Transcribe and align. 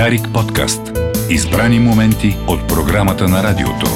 Дарик 0.00 0.32
подкаст. 0.34 0.80
Избрани 1.30 1.78
моменти 1.78 2.36
от 2.46 2.68
програмата 2.68 3.28
на 3.28 3.42
радиото. 3.42 3.86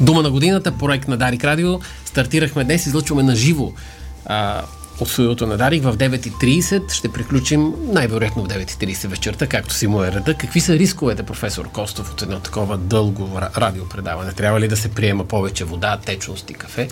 Дума 0.00 0.22
на 0.22 0.30
годината, 0.30 0.78
проект 0.78 1.08
на 1.08 1.16
Дарик 1.16 1.44
Радио. 1.44 1.80
Стартирахме 2.04 2.64
днес, 2.64 2.86
излъчваме 2.86 3.22
на 3.22 3.36
живо 3.36 3.72
от 5.00 5.08
студиото 5.08 5.46
на 5.46 5.56
Дарик 5.56 5.82
в 5.82 5.96
9.30. 5.96 6.92
Ще 6.92 7.12
приключим 7.12 7.74
най-вероятно 7.92 8.44
в 8.44 8.48
9.30 8.48 9.06
вечерта, 9.08 9.46
както 9.46 9.74
си 9.74 9.86
му 9.86 10.04
е 10.04 10.12
реда. 10.12 10.34
Какви 10.34 10.60
са 10.60 10.74
рисковете, 10.74 11.22
професор 11.22 11.68
Костов, 11.70 12.12
от 12.12 12.22
едно 12.22 12.40
такова 12.40 12.78
дълго 12.78 13.40
радиопредаване? 13.56 14.32
Трябва 14.32 14.60
ли 14.60 14.68
да 14.68 14.76
се 14.76 14.88
приема 14.88 15.24
повече 15.24 15.64
вода, 15.64 15.96
течност 15.96 16.50
и 16.50 16.54
кафе? 16.54 16.88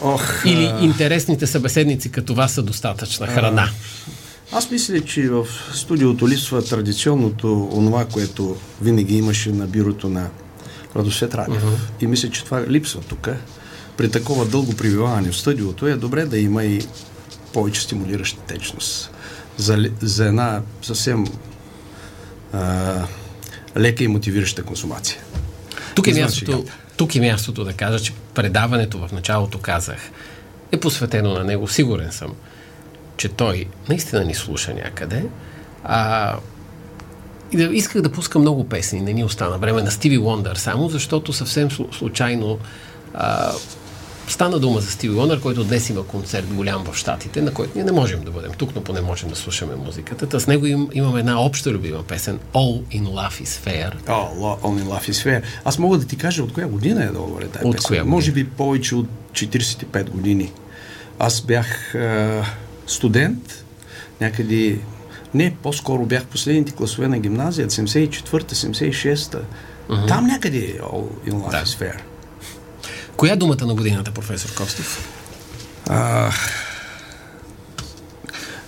Ох, 0.00 0.42
Или 0.44 0.64
а... 0.64 0.78
интересните 0.84 1.46
събеседници 1.46 2.12
като 2.12 2.34
вас 2.34 2.52
са 2.52 2.62
достатъчна 2.62 3.26
храна? 3.26 3.68
А... 3.68 4.19
Аз 4.52 4.70
мисля, 4.70 5.00
че 5.00 5.28
в 5.28 5.46
студиото 5.74 6.28
липсва 6.28 6.64
традиционното 6.64 7.68
онова, 7.72 8.04
което 8.04 8.56
винаги 8.82 9.16
имаше 9.16 9.52
на 9.52 9.66
бюрото 9.66 10.08
на 10.08 10.30
Радосвет 10.96 11.34
Радев. 11.34 11.62
Uh-huh. 11.62 12.02
И 12.02 12.06
мисля, 12.06 12.30
че 12.30 12.44
това 12.44 12.66
липсва 12.68 13.00
тук 13.00 13.28
при 13.96 14.10
такова 14.10 14.46
дълго 14.46 14.76
прибиваване 14.76 15.30
в 15.30 15.36
студиото 15.36 15.86
е 15.86 15.96
добре 15.96 16.24
да 16.24 16.38
има 16.38 16.64
и 16.64 16.80
повече 17.52 17.80
стимулираща 17.80 18.40
течност. 18.40 19.10
За, 19.56 19.90
за 20.00 20.26
една 20.26 20.62
съвсем 20.82 21.26
а, 22.52 22.94
лека 23.76 24.04
и 24.04 24.08
мотивираща 24.08 24.62
консумация. 24.62 25.18
Тук 25.94 26.06
е, 26.06 26.14
мястото, 26.14 26.64
тук 26.96 27.14
е 27.14 27.20
мястото 27.20 27.64
да 27.64 27.72
кажа, 27.72 28.04
че 28.04 28.12
предаването 28.34 28.98
в 28.98 29.12
началото 29.12 29.58
казах 29.58 30.10
е 30.72 30.80
посветено 30.80 31.34
на 31.34 31.44
него. 31.44 31.68
Сигурен 31.68 32.12
съм, 32.12 32.34
че 33.20 33.28
той 33.28 33.64
наистина 33.88 34.24
ни 34.24 34.34
слуша 34.34 34.74
някъде. 34.74 35.24
А, 35.84 36.36
и 37.52 37.56
да, 37.56 37.64
исках 37.64 38.02
да 38.02 38.12
пускам 38.12 38.42
много 38.42 38.68
песни, 38.68 39.00
не 39.00 39.12
ни 39.12 39.24
остана 39.24 39.58
време 39.58 39.82
на 39.82 39.90
Стиви 39.90 40.18
Уондър 40.18 40.56
само, 40.56 40.88
защото 40.88 41.32
съвсем 41.32 41.70
случайно 41.70 42.58
а, 43.14 43.52
Стана 44.28 44.58
дума 44.58 44.80
за 44.80 44.90
Стиви 44.90 45.14
Лонър, 45.14 45.40
който 45.40 45.64
днес 45.64 45.90
има 45.90 46.06
концерт 46.06 46.46
голям 46.46 46.84
в 46.84 46.96
Штатите, 46.96 47.42
на 47.42 47.54
който 47.54 47.72
ние 47.74 47.84
не 47.84 47.92
можем 47.92 48.24
да 48.24 48.30
бъдем 48.30 48.52
тук, 48.52 48.70
но 48.74 48.84
поне 48.84 49.00
можем 49.00 49.28
да 49.28 49.36
слушаме 49.36 49.74
музиката. 49.74 50.26
Та 50.26 50.40
с 50.40 50.46
него 50.46 50.66
им, 50.66 50.88
имаме 50.92 51.20
една 51.20 51.40
обща 51.40 51.70
любима 51.70 52.02
песен 52.02 52.38
All 52.54 52.82
in 52.82 53.02
Love 53.02 53.42
is 53.42 53.68
Fair. 53.68 53.94
Oh, 54.06 54.60
All 54.62 54.82
in 54.82 54.84
Love 54.84 55.10
is 55.10 55.26
Fair. 55.26 55.42
Аз 55.64 55.78
мога 55.78 55.98
да 55.98 56.06
ти 56.06 56.16
кажа 56.16 56.42
от 56.42 56.52
коя 56.52 56.66
година 56.66 57.04
е 57.04 57.08
долу 57.08 57.36
тази 57.36 57.44
от 57.44 57.52
песен. 57.52 57.88
Коя 57.88 58.00
година? 58.00 58.16
Може 58.16 58.32
би 58.32 58.48
повече 58.48 58.94
от 58.94 59.06
45 59.32 60.10
години. 60.10 60.52
Аз 61.18 61.40
бях 61.40 61.94
а, 61.94 62.44
студент 62.90 63.64
някъде 64.20 64.78
не, 65.34 65.54
по-скоро 65.62 66.06
бях 66.06 66.24
последните 66.24 66.72
класове 66.72 67.08
на 67.08 67.18
гимназия, 67.18 67.68
74-та, 67.68 68.54
76-та. 68.54 69.38
Uh-huh. 69.38 70.08
Там 70.08 70.26
някъде 70.26 70.58
е 70.58 70.78
All 70.78 71.28
in 71.28 71.32
Love 71.32 71.50
да. 71.50 71.64
is 71.64 71.80
Fair. 71.80 72.00
Коя 73.16 73.32
е 73.32 73.36
думата 73.36 73.66
на 73.66 73.74
годината, 73.74 74.10
професор 74.10 74.54
Костов? 74.54 75.08
А, 75.88 76.30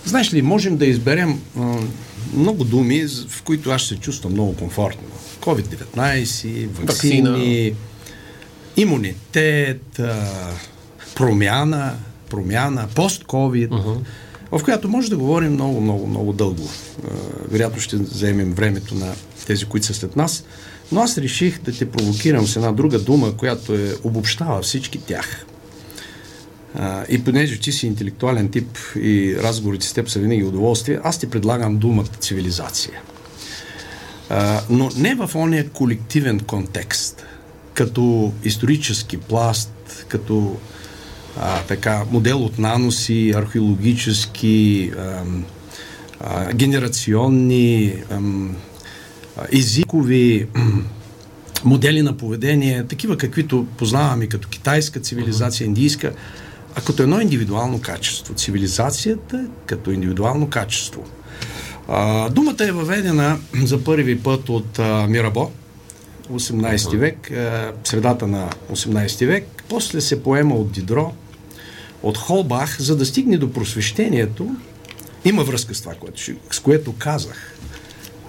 знаеш 0.05 0.33
ли, 0.33 0.41
можем 0.41 0.77
да 0.77 0.85
изберем 0.85 1.41
а, 1.59 1.75
много 2.33 2.63
думи, 2.63 3.07
в 3.29 3.43
които 3.43 3.71
аз 3.71 3.83
се 3.83 3.97
чувствам 3.97 4.33
много 4.33 4.55
комфортно. 4.55 5.07
COVID-19, 5.41 6.67
вакцини, 6.67 7.75
имунитет, 8.77 9.99
а, 9.99 10.29
промяна, 11.15 11.95
промяна, 12.33 12.87
пост-ковид, 12.95 13.71
uh-huh. 13.71 13.97
в 14.51 14.63
която 14.63 14.89
може 14.89 15.09
да 15.09 15.17
говорим 15.17 15.53
много, 15.53 15.81
много, 15.81 16.07
много 16.07 16.33
дълго. 16.33 16.69
А, 16.69 17.09
вероятно 17.47 17.81
ще 17.81 17.95
вземем 17.95 18.53
времето 18.53 18.95
на 18.95 19.13
тези, 19.47 19.65
които 19.65 19.85
са 19.85 19.93
след 19.93 20.15
нас. 20.15 20.43
Но 20.91 21.01
аз 21.01 21.17
реших 21.17 21.61
да 21.61 21.71
те 21.71 21.91
провокирам 21.91 22.47
с 22.47 22.55
една 22.55 22.71
друга 22.71 22.99
дума, 22.99 23.37
която 23.37 23.73
е, 23.73 23.93
обобщава 24.03 24.61
всички 24.61 24.97
тях. 24.97 25.45
А, 26.75 27.05
и 27.09 27.23
понеже 27.23 27.59
ти 27.59 27.71
си 27.71 27.87
интелектуален 27.87 28.49
тип 28.49 28.77
и 28.95 29.35
разговорите 29.37 29.87
с 29.87 29.93
теб 29.93 30.09
са 30.09 30.19
винаги 30.19 30.43
удоволствие, 30.43 30.99
аз 31.03 31.19
ти 31.19 31.29
предлагам 31.29 31.77
думата 31.77 32.17
цивилизация. 32.19 33.01
А, 34.29 34.61
но 34.69 34.89
не 34.97 35.15
в 35.15 35.31
ония 35.35 35.69
колективен 35.69 36.39
контекст, 36.39 37.25
като 37.73 38.33
исторически 38.43 39.17
пласт, 39.17 40.05
като 40.07 40.57
а, 41.39 41.61
така, 41.61 42.03
модел 42.11 42.43
от 42.45 42.59
наноси, 42.59 43.33
археологически, 43.35 44.91
а, 44.97 45.23
а, 46.19 46.53
генерационни, 46.53 47.93
а, 48.11 48.19
езикови 49.51 50.47
модели 51.65 52.01
на 52.01 52.17
поведение, 52.17 52.83
такива 52.83 53.17
каквито 53.17 53.67
познаваме 53.77 54.27
като 54.27 54.47
китайска 54.47 54.99
цивилизация, 54.99 55.65
индийска, 55.65 56.11
а 56.75 56.81
като 56.81 57.03
едно 57.03 57.19
индивидуално 57.19 57.81
качество. 57.81 58.33
Цивилизацията 58.33 59.47
като 59.65 59.91
индивидуално 59.91 60.49
качество. 60.49 61.03
А, 61.87 62.29
думата 62.29 62.63
е 62.67 62.71
въведена 62.71 63.37
за 63.63 63.83
първи 63.83 64.19
път 64.19 64.49
от 64.49 64.79
а, 64.79 65.07
Мирабо, 65.07 65.51
18 66.31 66.97
век, 66.97 67.31
а, 67.31 67.71
средата 67.83 68.27
на 68.27 68.49
18 68.71 69.25
век. 69.25 69.63
После 69.69 70.01
се 70.01 70.23
поема 70.23 70.55
от 70.55 70.71
Дидро, 70.71 71.13
от 72.03 72.17
Холбах, 72.17 72.81
за 72.81 72.95
да 72.95 73.05
стигне 73.05 73.37
до 73.37 73.53
просвещението. 73.53 74.55
Има 75.25 75.43
връзка 75.43 75.75
с 75.75 75.81
това, 75.81 75.93
което, 75.93 76.21
с 76.51 76.59
което 76.59 76.93
казах. 76.93 77.53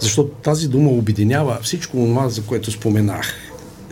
Защото 0.01 0.31
тази 0.31 0.69
дума 0.69 0.91
обединява 0.91 1.59
всичко 1.63 1.97
това, 1.97 2.29
за 2.29 2.43
което 2.43 2.71
споменах, 2.71 3.35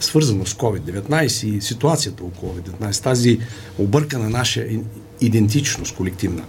свързано 0.00 0.46
с 0.46 0.54
COVID-19 0.54 1.46
и 1.46 1.60
ситуацията 1.60 2.24
около 2.24 2.54
COVID-19, 2.54 3.02
тази 3.02 3.38
объркана 3.78 4.30
наша 4.30 4.64
идентичност 5.20 5.96
колективна. 5.96 6.42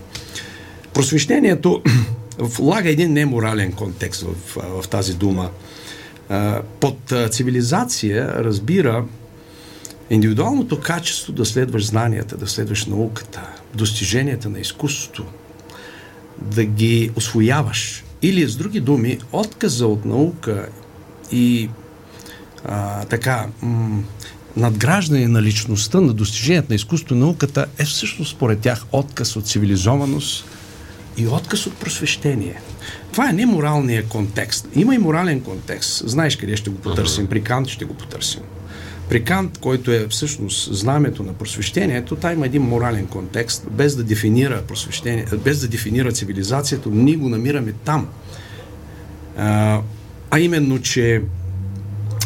Просвещението 0.94 1.82
влага 2.40 2.90
един 2.90 3.14
неморален 3.14 3.72
контекст 3.72 4.22
в, 4.22 4.36
в 4.82 4.88
тази 4.88 5.14
дума. 5.14 5.50
Под 6.80 7.14
цивилизация 7.30 8.34
разбира 8.38 9.06
индивидуалното 10.10 10.80
качество 10.80 11.34
да 11.34 11.46
следваш 11.46 11.86
знанията, 11.86 12.38
да 12.38 12.48
следваш 12.48 12.86
науката, 12.86 13.42
достиженията 13.76 14.50
на 14.50 14.60
изкуството, 14.60 15.26
да 16.42 16.66
ги 16.66 17.12
освояваш, 17.16 18.04
или 18.22 18.48
с 18.48 18.56
други 18.56 18.80
думи, 18.80 19.20
отказа 19.32 19.88
от 19.88 20.06
наука 20.06 20.70
и 21.32 21.70
а, 22.66 23.06
така 23.06 23.48
м- 23.62 24.04
надграждане 24.58 25.28
на 25.28 25.42
личността, 25.42 26.02
на 26.02 26.14
достижението 26.14 26.70
на 26.70 26.76
изкуство 26.76 27.16
и 27.16 27.18
науката 27.18 27.66
е 27.78 27.86
всъщност 27.86 28.32
според 28.32 28.60
тях 28.60 28.86
отказ 28.92 29.36
от 29.36 29.48
цивилизованост 29.48 30.46
и 31.18 31.28
отказ 31.28 31.68
от 31.68 31.78
просвещение. 31.78 32.62
Това 33.12 33.30
е 33.30 33.34
не 33.34 33.46
моралния 33.46 34.06
контекст. 34.06 34.68
Има 34.76 34.96
и 34.96 34.98
морален 34.98 35.42
контекст. 35.42 36.10
Знаеш 36.10 36.36
къде 36.36 36.58
ще 36.58 36.70
го 36.70 36.78
потърсим? 36.78 37.28
При 37.28 37.44
Кант 37.44 37.68
ще 37.68 37.86
го 37.86 37.94
потърсим. 37.94 38.42
При 39.10 39.24
Кант, 39.24 39.58
който 39.58 39.92
е 39.92 40.08
всъщност 40.08 40.74
знамето 40.76 41.24
на 41.24 41.34
просвещението, 41.34 42.16
та 42.16 42.34
има 42.34 42.46
един 42.46 42.62
морален 42.62 43.08
контекст, 43.08 43.68
без 43.72 43.96
да 43.96 44.04
дефинира 44.04 44.62
просвещение, 44.68 45.26
без 45.44 45.60
да 45.60 45.68
дефинира 45.68 46.12
цивилизацията, 46.12 46.90
ние 46.90 47.16
го 47.16 47.30
намираме 47.30 47.74
там. 47.86 48.08
А, 49.38 49.82
а 50.32 50.40
именно, 50.40 50.82
че 50.82 51.22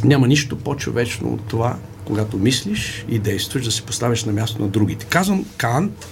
няма 0.03 0.27
нищо 0.27 0.57
по-човечно 0.57 1.33
от 1.33 1.41
това, 1.47 1.77
когато 2.05 2.37
мислиш 2.37 3.05
и 3.09 3.19
действаш, 3.19 3.65
да 3.65 3.71
се 3.71 3.81
поставиш 3.81 4.23
на 4.23 4.33
място 4.33 4.61
на 4.61 4.67
другите. 4.67 5.05
Казвам 5.05 5.45
Кант, 5.57 6.07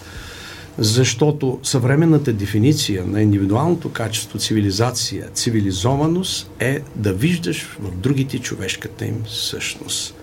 защото 0.77 1.59
съвременната 1.63 2.33
дефиниция 2.33 3.05
на 3.05 3.21
индивидуалното 3.21 3.91
качество 3.91 4.39
цивилизация, 4.39 5.29
цивилизованост 5.33 6.49
е 6.59 6.79
да 6.95 7.13
виждаш 7.13 7.77
в 7.79 7.97
другите 7.97 8.39
човешката 8.39 9.05
им 9.05 9.23
същност. 9.27 10.15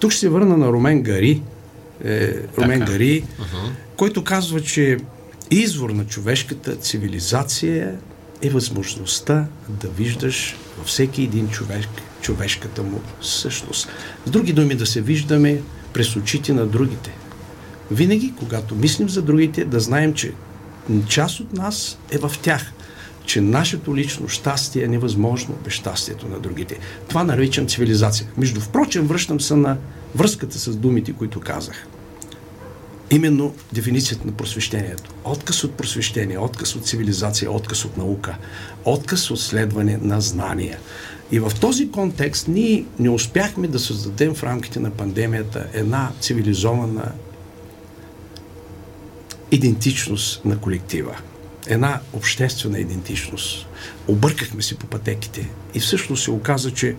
Тук 0.00 0.10
ще 0.10 0.20
се 0.20 0.28
върна 0.28 0.56
на 0.56 0.66
Ромен 0.66 1.02
Гари, 1.02 1.42
е, 2.04 2.34
Ромен 2.58 2.80
така. 2.80 2.92
Гари, 2.92 3.22
uh-huh. 3.22 3.70
който 3.96 4.24
казва, 4.24 4.60
че 4.60 4.98
извор 5.50 5.90
на 5.90 6.06
човешката 6.06 6.76
цивилизация 6.76 7.98
е 8.42 8.50
възможността 8.50 9.46
да 9.68 9.88
виждаш 9.88 10.56
във 10.78 10.86
всеки 10.86 11.22
един 11.22 11.48
човек 11.48 11.86
човешката 12.24 12.82
му 12.82 13.00
същност. 13.22 13.88
С 14.26 14.30
други 14.30 14.52
думи, 14.52 14.74
да 14.74 14.86
се 14.86 15.00
виждаме 15.00 15.62
през 15.92 16.16
очите 16.16 16.52
на 16.52 16.66
другите. 16.66 17.12
Винаги, 17.90 18.32
когато 18.38 18.74
мислим 18.74 19.08
за 19.08 19.22
другите, 19.22 19.64
да 19.64 19.80
знаем, 19.80 20.14
че 20.14 20.32
част 21.08 21.40
от 21.40 21.52
нас 21.52 21.98
е 22.10 22.18
в 22.18 22.32
тях 22.42 22.72
че 23.26 23.40
нашето 23.40 23.96
лично 23.96 24.28
щастие 24.28 24.84
е 24.84 24.88
невъзможно 24.88 25.54
без 25.64 25.72
щастието 25.72 26.28
на 26.28 26.38
другите. 26.38 26.78
Това 27.08 27.24
наричам 27.24 27.66
цивилизация. 27.66 28.28
Между 28.36 28.60
впрочем, 28.60 29.06
връщам 29.06 29.40
се 29.40 29.56
на 29.56 29.76
връзката 30.14 30.58
с 30.58 30.76
думите, 30.76 31.12
които 31.12 31.40
казах. 31.40 31.86
именно 33.10 33.54
дефиницията 33.72 34.26
на 34.26 34.32
просвещението. 34.32 35.10
Отказ 35.24 35.64
от 35.64 35.74
просвещение, 35.74 36.38
отказ 36.38 36.76
от 36.76 36.86
цивилизация, 36.86 37.52
отказ 37.52 37.84
от 37.84 37.96
наука, 37.96 38.36
отказ 38.84 39.30
от 39.30 39.40
следване 39.40 39.98
на 40.02 40.20
знания. 40.20 40.78
И 41.32 41.38
в 41.38 41.52
този 41.60 41.90
контекст 41.90 42.48
ние 42.48 42.84
не 42.98 43.10
успяхме 43.10 43.68
да 43.68 43.78
създадем 43.78 44.34
в 44.34 44.42
рамките 44.42 44.80
на 44.80 44.90
пандемията 44.90 45.66
една 45.72 46.12
цивилизована 46.20 47.12
идентичност 49.50 50.44
на 50.44 50.58
колектива. 50.58 51.16
Една 51.66 52.00
обществена 52.12 52.78
идентичност. 52.78 53.66
Объркахме 54.08 54.62
се 54.62 54.74
по 54.74 54.86
пътеките 54.86 55.48
и 55.74 55.80
всъщност 55.80 56.24
се 56.24 56.30
оказа, 56.30 56.70
че 56.70 56.96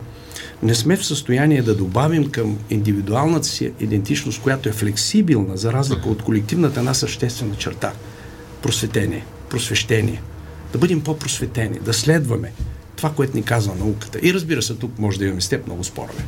не 0.64 0.76
сме 0.76 0.98
в 0.98 1.06
състояние 1.06 1.62
да 1.62 1.76
добавим 1.76 2.32
към 2.32 2.58
индивидуалната 2.70 3.48
си 3.48 3.72
идентичност, 3.80 4.42
която 4.42 4.70
е 4.70 4.72
флексибилна, 4.72 5.58
за 5.58 5.74
разлика 5.74 6.10
от 6.10 6.24
колективната, 6.24 6.80
една 6.80 6.94
съществена 6.94 7.56
черта. 7.56 7.94
Просветение, 8.62 9.26
просвещение. 9.50 10.22
Да 10.74 10.78
бъдем 10.78 11.02
по-просветени, 11.02 11.80
да 11.80 11.94
следваме 11.94 12.52
това, 12.96 13.12
което 13.14 13.38
ни 13.38 13.44
казва 13.44 13.76
науката. 13.76 14.20
И 14.22 14.34
разбира 14.34 14.62
се, 14.62 14.76
тук 14.76 15.00
може 15.00 15.20
да 15.20 15.26
имаме 15.26 15.42
с 15.42 15.50
теб 15.50 15.68
много 15.68 15.84
спорове. 15.84 16.24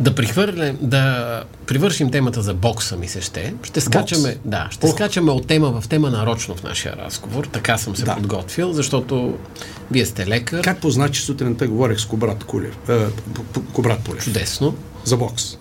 Да 0.00 0.14
прихвърлим, 0.14 0.78
да 0.80 1.44
привършим 1.66 2.10
темата 2.10 2.42
за 2.42 2.54
бокса, 2.54 2.96
ми 2.96 3.08
се 3.08 3.20
ще. 3.20 3.54
Ще 3.62 3.80
скачаме, 3.80 4.36
да, 4.44 4.68
ще 4.70 4.86
Ох. 4.86 4.92
скачаме 4.92 5.30
от 5.30 5.46
тема 5.46 5.80
в 5.80 5.88
тема 5.88 6.10
нарочно 6.10 6.54
в 6.54 6.62
нашия 6.62 6.96
разговор. 6.96 7.44
Така 7.44 7.78
съм 7.78 7.96
се 7.96 8.04
да. 8.04 8.14
подготвил, 8.14 8.72
защото 8.72 9.38
вие 9.90 10.06
сте 10.06 10.26
лекар. 10.26 10.62
Как 10.62 10.80
позна, 10.80 11.08
че 11.08 11.22
сутринта 11.22 11.68
говорех 11.68 12.00
с 12.00 12.06
Кобрат 12.06 12.44
Кулев? 12.44 12.76
Е, 12.88 13.06
Кобрат 13.72 14.00
Полев. 14.04 14.24
Чудесно. 14.24 14.74
За 15.04 15.16
бокс. 15.16 15.56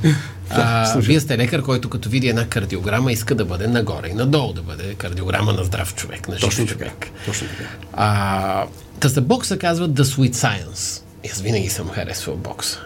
а, 0.50 0.98
вие 0.98 1.20
сте 1.20 1.38
лекар, 1.38 1.62
който 1.62 1.90
като 1.90 2.08
види 2.08 2.28
една 2.28 2.48
кардиограма 2.48 3.12
иска 3.12 3.34
да 3.34 3.44
бъде 3.44 3.66
нагоре 3.66 4.08
и 4.08 4.14
надолу, 4.14 4.52
да 4.52 4.62
бъде 4.62 4.94
кардиограма 4.94 5.52
на 5.52 5.64
здрав 5.64 5.94
човек, 5.94 6.28
на 6.28 6.34
жив 6.34 6.48
Точно 6.48 6.66
човек. 6.66 6.92
Така. 7.00 7.12
Точно 7.26 7.46
така. 7.48 7.68
А, 7.92 8.64
та 9.00 9.08
за 9.08 9.20
бокса 9.20 9.58
казват 9.58 9.90
The 9.90 10.02
Sweet 10.02 10.32
Science. 10.32 11.02
Аз 11.32 11.40
винаги 11.40 11.68
съм 11.68 11.88
харесвал 11.88 12.36
бокса 12.36 12.80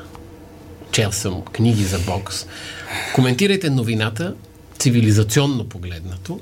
чел 0.92 1.12
съм 1.12 1.42
книги 1.42 1.84
за 1.84 1.98
бокс. 1.98 2.46
Коментирайте 3.14 3.70
новината, 3.70 4.34
цивилизационно 4.78 5.64
погледнато, 5.64 6.40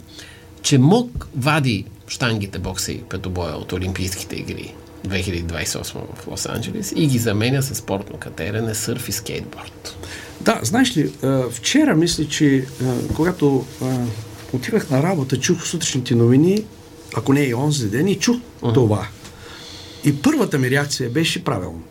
че 0.62 0.78
МОК 0.78 1.28
вади 1.36 1.84
штангите 2.08 2.58
бокса 2.58 2.92
и 2.92 3.02
петобоя 3.02 3.56
от 3.56 3.72
Олимпийските 3.72 4.36
игри 4.36 4.74
2028 5.08 5.94
в 6.14 6.26
Лос-Анджелес 6.26 6.92
и 6.96 7.06
ги 7.06 7.18
заменя 7.18 7.62
с 7.62 7.74
спортно 7.74 8.18
катерене, 8.18 8.74
сърф 8.74 9.08
и 9.08 9.12
скейтборд. 9.12 9.96
Да, 10.40 10.60
знаеш 10.62 10.96
ли, 10.96 11.12
вчера 11.50 11.94
мисля, 11.94 12.28
че 12.28 12.66
когато 13.16 13.66
отивах 14.52 14.90
на 14.90 15.02
работа, 15.02 15.40
чух 15.40 15.66
сутрешните 15.66 16.14
новини, 16.14 16.64
ако 17.16 17.32
не 17.32 17.40
и 17.40 17.54
онзи 17.54 17.90
ден, 17.90 18.08
и 18.08 18.18
чух 18.18 18.36
uh-huh. 18.36 18.74
това. 18.74 19.08
И 20.04 20.22
първата 20.22 20.58
ми 20.58 20.70
реакция 20.70 21.10
беше 21.10 21.44
правилно. 21.44 21.82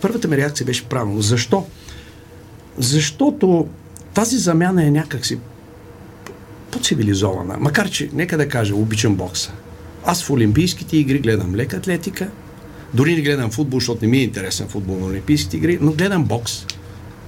Първата 0.00 0.28
ми 0.28 0.36
реакция 0.36 0.66
беше 0.66 0.84
правилно. 0.84 1.20
Защо? 1.20 1.66
Защото 2.78 3.68
тази 4.14 4.38
замяна 4.38 4.86
е 4.86 4.90
някакси 4.90 5.38
по-цивилизована. 6.70 7.56
Макар, 7.60 7.90
че, 7.90 8.10
нека 8.12 8.36
да 8.36 8.48
кажа, 8.48 8.74
обичам 8.74 9.14
бокса. 9.14 9.52
Аз 10.04 10.22
в 10.22 10.30
Олимпийските 10.30 10.96
игри 10.96 11.18
гледам 11.18 11.54
лека 11.54 11.76
атлетика, 11.76 12.28
дори 12.94 13.14
не 13.14 13.22
гледам 13.22 13.50
футбол, 13.50 13.80
защото 13.80 14.04
не 14.04 14.10
ми 14.10 14.18
е 14.18 14.22
интересен 14.22 14.68
футбол 14.68 14.96
на 14.96 15.06
Олимпийските 15.06 15.56
игри, 15.56 15.78
но 15.80 15.92
гледам 15.92 16.24
бокс. 16.24 16.66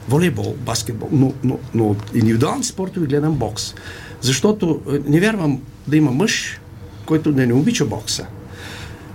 Волейбол, 0.08 0.54
баскетбол, 0.58 1.08
но, 1.12 1.32
но, 1.44 1.58
но 1.74 1.88
от 1.88 2.10
индивидуалните 2.14 2.68
спортове 2.68 3.06
гледам 3.06 3.34
бокс. 3.34 3.74
Защото 4.20 4.80
е, 4.88 5.10
не 5.10 5.20
вярвам 5.20 5.62
да 5.88 5.96
има 5.96 6.10
мъж, 6.10 6.60
който 7.06 7.32
да 7.32 7.46
не 7.46 7.54
обича 7.54 7.84
бокса. 7.84 8.26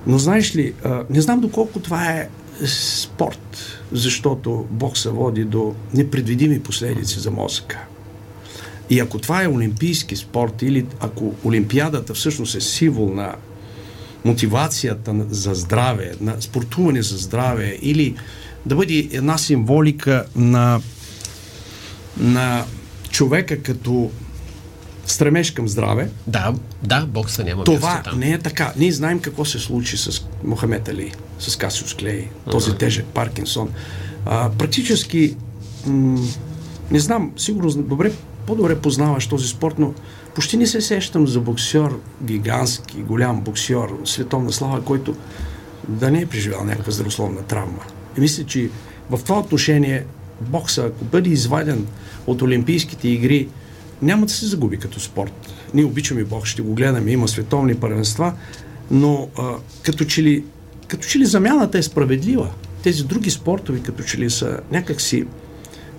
Но 0.07 0.18
знаеш 0.18 0.56
ли, 0.56 0.74
не 1.10 1.21
знам 1.21 1.39
доколко 1.39 1.80
това 1.80 2.06
е 2.06 2.30
спорт, 2.65 3.80
защото 3.92 4.65
бокса 4.69 5.12
води 5.12 5.44
до 5.44 5.75
непредвидими 5.94 6.59
последици 6.59 7.19
за 7.19 7.31
мозъка. 7.31 7.80
И 8.89 9.00
ако 9.00 9.19
това 9.19 9.44
е 9.44 9.48
олимпийски 9.48 10.15
спорт 10.15 10.62
или 10.62 10.86
ако 11.00 11.36
Олимпиадата 11.45 12.13
всъщност 12.13 12.56
е 12.56 12.62
символ 12.62 13.13
на 13.13 13.36
мотивацията 14.25 15.15
за 15.30 15.54
здраве, 15.54 16.13
на 16.21 16.42
спортуване 16.42 17.01
за 17.01 17.18
здраве 17.18 17.77
или 17.81 18.15
да 18.65 18.75
бъде 18.75 19.10
една 19.12 19.38
символика 19.38 20.25
на, 20.36 20.81
на 22.18 22.65
човека 23.10 23.62
като 23.62 24.12
стремеж 25.07 25.51
към 25.51 25.68
здраве. 25.68 26.09
Да, 26.27 26.54
да, 26.83 27.06
бокса 27.06 27.44
няма 27.44 27.63
Това 27.63 27.94
място 27.94 28.09
там. 28.09 28.19
не 28.19 28.31
е 28.31 28.39
така. 28.39 28.74
Ние 28.77 28.92
знаем 28.92 29.19
какво 29.19 29.45
се 29.45 29.59
случи 29.59 29.98
с 29.98 30.21
Мохамед 30.44 30.88
Али, 30.88 31.13
с 31.39 31.56
Касиус 31.56 31.94
Клей, 31.94 32.27
този 32.51 32.71
uh-huh. 32.71 32.77
тежък 32.77 33.06
Паркинсон. 33.06 33.69
А, 34.25 34.50
практически, 34.50 35.36
м- 35.86 36.27
не 36.92 37.00
знам, 37.00 37.31
сигурно 37.38 37.71
добре, 37.71 38.12
по-добре 38.45 38.80
познаваш 38.80 39.27
този 39.27 39.48
спорт, 39.48 39.80
но 39.80 39.94
почти 40.36 40.57
не 40.57 40.68
се 40.68 40.81
сещам 40.81 41.27
за 41.27 41.39
боксер, 41.39 41.89
гигантски, 42.24 42.98
голям 42.98 43.42
боксер, 43.42 43.88
световна 44.06 44.51
слава, 44.51 44.83
който 44.83 45.15
да 45.88 46.12
не 46.12 46.21
е 46.21 46.25
преживял 46.25 46.63
някаква 46.63 46.92
здравословна 46.92 47.42
травма. 47.42 47.83
И 48.18 48.21
мисля, 48.21 48.44
че 48.44 48.69
в 49.10 49.19
това 49.24 49.39
отношение 49.39 50.06
бокса, 50.42 50.86
ако 50.86 51.06
бъде 51.06 51.30
изваден 51.30 51.88
от 52.27 52.42
Олимпийските 52.42 53.07
игри, 53.07 53.48
няма 54.01 54.25
да 54.25 54.33
се 54.33 54.45
загуби 54.45 54.77
като 54.77 54.99
спорт. 54.99 55.33
Ние 55.73 55.85
обичаме 55.85 56.23
Бог, 56.23 56.45
ще 56.45 56.61
го 56.61 56.73
гледаме, 56.73 57.11
има 57.11 57.27
световни 57.27 57.75
първенства, 57.75 58.33
но 58.91 59.29
а, 59.38 59.53
като, 59.83 60.05
че 60.05 60.23
ли, 60.23 60.44
като 60.88 61.07
че 61.07 61.19
ли 61.19 61.25
замяната 61.25 61.77
е 61.77 61.83
справедлива. 61.83 62.49
Тези 62.83 63.03
други 63.03 63.31
спортове 63.31 63.79
като 63.79 64.03
че 64.03 64.17
ли 64.17 64.29
са 64.29 64.59
някакси 64.71 65.25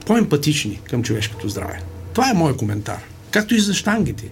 по-емпатични 0.06 0.80
към 0.90 1.02
човешкото 1.02 1.48
здраве. 1.48 1.82
Това 2.12 2.30
е 2.30 2.34
моят 2.34 2.56
коментар. 2.56 2.98
Както 3.30 3.54
и 3.54 3.60
за 3.60 3.74
штангите. 3.74 4.30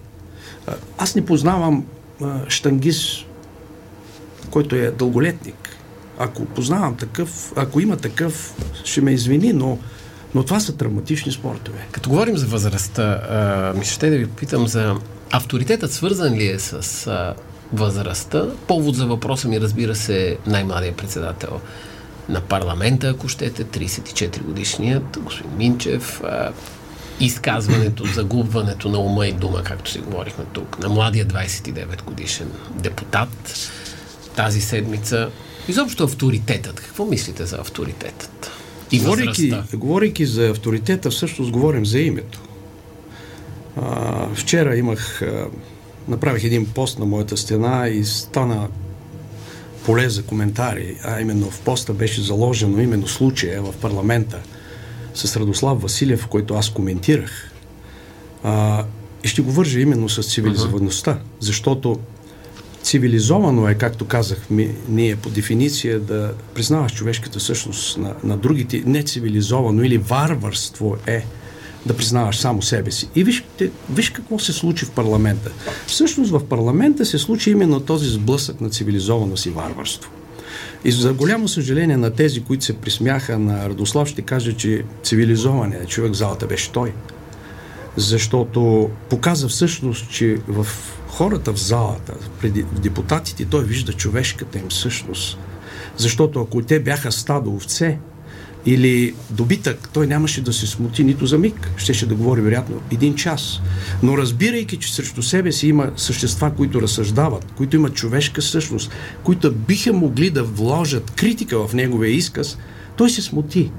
Аз 0.99 1.15
не 1.15 1.25
познавам 1.25 1.85
а, 2.23 2.41
штангист, 2.49 3.27
който 4.51 4.77
е 4.77 4.91
дълголетник. 4.91 5.77
Ако 6.19 6.45
познавам 6.45 6.97
такъв, 6.97 7.53
ако 7.57 7.81
има 7.81 7.97
такъв, 7.97 8.55
ще 8.85 9.01
ме 9.01 9.13
извини, 9.13 9.53
но 9.53 9.79
но 10.37 10.45
това 10.45 10.61
са 10.61 10.77
травматични 10.77 11.33
спортове. 11.33 11.87
Като 11.91 12.11
говорим 12.11 12.37
за 12.37 12.47
възрастта, 12.47 13.73
ми 13.77 13.85
ще 13.85 14.11
да 14.11 14.17
ви 14.17 14.27
питам 14.27 14.69
за 14.69 14.97
авторитетът 15.31 15.93
свързан 15.93 16.35
ли 16.35 16.47
е 16.47 16.59
с 16.59 17.07
а, 17.07 17.35
възрастта? 17.73 18.47
Повод 18.69 18.95
за 18.97 19.07
въпроса 19.07 19.49
ми, 19.49 19.61
разбира 19.61 19.95
се, 19.95 20.39
най-младия 20.47 20.97
председател 20.97 21.61
на 22.29 22.41
парламента, 22.41 23.09
ако 23.09 23.29
щете, 23.29 23.65
34 23.65 24.43
годишният, 24.43 25.19
господин 25.21 25.57
Минчев, 25.57 26.21
а, 26.25 26.53
изказването, 27.21 28.05
загубването 28.15 28.89
на 28.89 28.99
ума 28.99 29.27
и 29.27 29.33
дума, 29.33 29.63
както 29.63 29.91
си 29.91 29.99
говорихме 29.99 30.45
тук, 30.53 30.79
на 30.79 30.89
младия 30.89 31.27
29 31.27 32.03
годишен 32.03 32.51
депутат 32.71 33.71
тази 34.37 34.61
седмица. 34.61 35.31
Изобщо 35.69 36.05
авторитетът. 36.05 36.81
Какво 36.81 37.05
мислите 37.05 37.47
за 37.47 37.57
авторитетът? 37.57 38.56
И 38.93 38.99
говорейки, 38.99 39.55
говорейки 39.75 40.27
за 40.27 40.49
авторитета, 40.49 41.11
всъщност 41.11 41.51
говорим 41.51 41.87
за 41.87 42.01
името. 42.01 42.41
А, 43.77 44.29
вчера 44.35 44.77
имах, 44.77 45.23
а, 45.23 45.47
направих 46.09 46.45
един 46.45 46.67
пост 46.67 46.99
на 46.99 47.05
моята 47.05 47.37
стена 47.37 47.89
и 47.89 48.05
стана 48.05 48.69
поле 49.87 50.09
за 50.09 50.23
коментари, 50.23 50.97
а 51.05 51.21
именно 51.21 51.51
в 51.51 51.61
поста 51.61 51.93
беше 51.93 52.23
заложено 52.23 52.81
именно 52.81 53.09
случая 53.09 53.63
в 53.63 53.73
парламента 53.73 54.39
с 55.15 55.37
Радослав 55.37 55.83
Василев, 55.83 56.27
който 56.27 56.55
аз 56.55 56.71
коментирах. 56.71 57.51
А, 58.43 58.85
и 59.25 59.29
ще 59.29 59.43
го 59.43 59.53
вържа 59.53 59.81
именно 59.81 60.09
с 60.09 60.23
цивилизоваността, 60.23 61.19
защото 61.41 61.99
Цивилизовано 62.87 63.69
е, 63.69 63.75
както 63.75 64.05
казахме 64.05 64.75
ние 64.89 65.17
по 65.17 65.31
дефиниция, 65.31 66.01
да 66.01 66.33
признаваш 66.55 66.95
човешката 66.95 67.41
същност 67.41 67.99
на, 67.99 68.15
на 68.25 68.37
другите. 68.37 68.83
Нецивилизовано 68.87 69.83
или 69.83 69.99
варварство 69.99 70.97
е 71.07 71.25
да 71.87 71.97
признаваш 71.97 72.37
само 72.37 72.63
себе 72.63 72.91
си. 72.91 73.09
И 73.15 73.25
виж, 73.25 73.45
те, 73.59 73.71
виж 73.91 74.11
какво 74.11 74.39
се 74.39 74.53
случи 74.53 74.85
в 74.85 74.91
парламента. 74.91 75.51
Всъщност 75.87 76.31
в 76.31 76.45
парламента 76.45 77.05
се 77.05 77.19
случи 77.19 77.51
именно 77.51 77.81
този 77.81 78.09
сблъсък 78.09 78.61
на 78.61 78.71
цивилизованост 78.71 79.47
и 79.47 79.51
варварство. 79.51 80.11
И 80.85 80.93
за 80.93 81.13
голямо 81.13 81.49
съжаление 81.49 81.97
на 81.97 82.11
тези, 82.11 82.43
които 82.43 82.65
се 82.65 82.77
присмяха 82.77 83.39
на 83.39 83.69
Радослав, 83.69 84.09
ще 84.09 84.23
кажа, 84.23 84.53
че 84.53 84.85
цивилизованият 85.03 85.89
човек 85.89 86.13
в 86.13 86.17
залата 86.17 86.47
беше 86.47 86.73
той. 86.73 86.93
Защото 87.97 88.91
показа 89.11 89.49
всъщност, 89.49 90.11
че 90.11 90.39
в 90.49 90.67
хората 91.09 91.53
в 91.53 91.59
залата, 91.59 92.15
преди 92.41 92.63
в 92.63 92.81
депутатите, 92.81 93.45
той 93.45 93.65
вижда 93.65 93.93
човешката 93.93 94.59
им 94.59 94.71
същност. 94.71 95.39
Защото 95.97 96.41
ако 96.41 96.63
те 96.63 96.81
бяха 96.81 97.13
стадо 97.13 97.55
овце 97.55 97.99
или 98.67 99.15
добитък, 99.31 99.89
той 99.93 100.07
нямаше 100.07 100.43
да 100.43 100.53
се 100.53 100.67
смути 100.67 101.05
нито 101.05 101.27
за 101.27 101.39
миг. 101.39 101.71
Щеше 101.77 102.07
да 102.07 102.15
говори, 102.15 102.41
вероятно, 102.41 102.81
един 102.93 103.15
час. 103.15 103.61
Но 104.03 104.19
разбирайки, 104.19 104.77
че 104.77 104.95
срещу 104.95 105.23
себе 105.23 105.53
си 105.53 105.69
има 105.69 105.91
същества, 105.97 106.55
които 106.57 106.83
разсъждават, 106.83 107.53
които 107.57 107.77
имат 107.77 107.95
човешка 107.95 108.43
същност, 108.43 108.91
които 109.23 109.53
биха 109.53 109.93
могли 109.93 110.31
да 110.31 110.45
вложат 110.45 111.11
критика 111.11 111.67
в 111.67 111.75
неговия 111.75 112.11
изказ, 112.11 112.59
той 112.97 113.11
се 113.11 113.23
смути. 113.23 113.71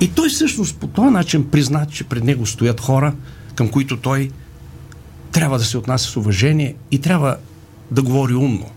И 0.00 0.08
той 0.08 0.28
всъщност 0.28 0.76
по 0.76 0.86
този 0.86 1.10
начин 1.10 1.50
призна, 1.50 1.86
че 1.86 2.04
пред 2.04 2.24
него 2.24 2.46
стоят 2.46 2.80
хора, 2.80 3.14
към 3.54 3.68
които 3.68 3.96
той 3.96 4.30
трябва 5.32 5.58
да 5.58 5.64
се 5.64 5.78
отнася 5.78 6.10
с 6.10 6.16
уважение 6.16 6.74
и 6.90 6.98
трябва 6.98 7.36
да 7.90 8.02
говори 8.02 8.34
умно. 8.34 8.70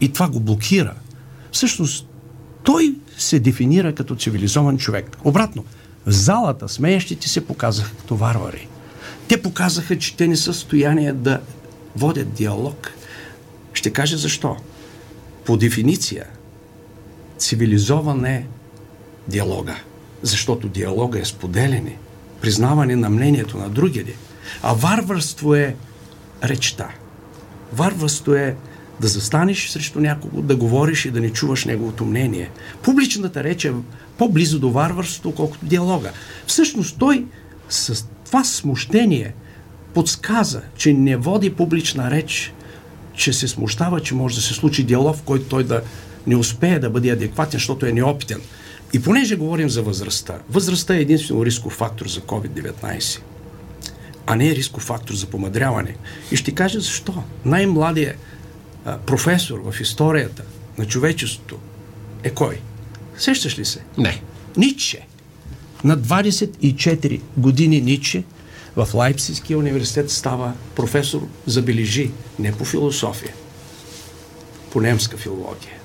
И 0.00 0.12
това 0.12 0.28
го 0.28 0.40
блокира. 0.40 0.94
Всъщност, 1.52 2.06
той 2.62 2.94
се 3.18 3.38
дефинира 3.38 3.94
като 3.94 4.16
цивилизован 4.16 4.78
човек. 4.78 5.16
Обратно, 5.24 5.64
в 6.06 6.10
залата 6.10 6.68
смеещите 6.68 7.28
се 7.28 7.46
показаха 7.46 7.96
като 7.96 8.16
варвари. 8.16 8.68
Те 9.28 9.42
показаха, 9.42 9.98
че 9.98 10.16
те 10.16 10.28
не 10.28 10.36
са 10.36 10.52
в 10.52 10.56
състояние 10.56 11.12
да 11.12 11.40
водят 11.96 12.32
диалог. 12.32 12.92
Ще 13.72 13.90
кажа 13.90 14.16
защо. 14.16 14.56
По 15.44 15.56
дефиниция, 15.56 16.24
цивилизован 17.38 18.24
е 18.24 18.46
диалога. 19.28 19.76
Защото 20.22 20.68
диалога 20.68 21.20
е 21.20 21.24
споделяне, 21.24 21.96
признаване 22.40 22.96
на 22.96 23.10
мнението 23.10 23.58
на 23.58 23.68
другите. 23.68 24.16
А 24.62 24.74
варварство 24.74 25.54
е 25.54 25.76
речта. 26.44 26.88
Варварство 27.72 28.34
е 28.34 28.56
да 29.00 29.08
застанеш 29.08 29.68
срещу 29.68 30.00
някого, 30.00 30.42
да 30.42 30.56
говориш 30.56 31.04
и 31.04 31.10
да 31.10 31.20
не 31.20 31.30
чуваш 31.30 31.64
неговото 31.64 32.04
мнение. 32.04 32.50
Публичната 32.82 33.44
реч 33.44 33.64
е 33.64 33.72
по-близо 34.18 34.58
до 34.58 34.70
варварството, 34.70 35.34
колкото 35.34 35.66
диалога. 35.66 36.10
Всъщност 36.46 36.96
той 36.98 37.24
с 37.68 38.06
това 38.24 38.44
смущение 38.44 39.34
подсказа, 39.94 40.62
че 40.76 40.92
не 40.92 41.16
води 41.16 41.50
публична 41.50 42.10
реч, 42.10 42.52
че 43.14 43.32
се 43.32 43.48
смущава, 43.48 44.00
че 44.00 44.14
може 44.14 44.34
да 44.34 44.42
се 44.42 44.54
случи 44.54 44.84
диалог, 44.84 45.16
в 45.16 45.22
който 45.22 45.44
той 45.44 45.64
да 45.64 45.82
не 46.26 46.36
успее 46.36 46.78
да 46.78 46.90
бъде 46.90 47.10
адекватен, 47.10 47.58
защото 47.58 47.86
е 47.86 47.92
неопитен. 47.92 48.40
И 48.92 49.02
понеже 49.02 49.36
говорим 49.36 49.70
за 49.70 49.82
възрастта, 49.82 50.38
възрастта 50.50 50.94
е 50.94 51.00
единствено 51.00 51.46
рисков 51.46 51.72
фактор 51.72 52.08
за 52.08 52.20
COVID-19, 52.20 53.20
а 54.26 54.36
не 54.36 54.48
е 54.48 54.54
рисков 54.54 54.82
фактор 54.82 55.14
за 55.14 55.26
помадряване. 55.26 55.96
И 56.30 56.36
ще 56.36 56.54
кажа 56.54 56.80
защо. 56.80 57.22
Най-младият 57.44 58.16
професор 59.06 59.58
в 59.70 59.80
историята 59.80 60.42
на 60.78 60.86
човечеството 60.86 61.58
е 62.22 62.30
кой? 62.30 62.60
Сещаш 63.18 63.58
ли 63.58 63.64
се? 63.64 63.80
Не. 63.98 64.22
Ниче. 64.56 65.06
На 65.84 65.98
24 65.98 67.20
години 67.36 67.80
Ниче 67.80 68.24
в 68.76 68.88
Лайпсийския 68.94 69.58
университет 69.58 70.10
става 70.10 70.52
професор, 70.74 71.26
забележи, 71.46 72.10
не 72.38 72.52
по 72.52 72.64
философия, 72.64 73.34
по 74.72 74.80
немска 74.80 75.16
филология. 75.16 75.75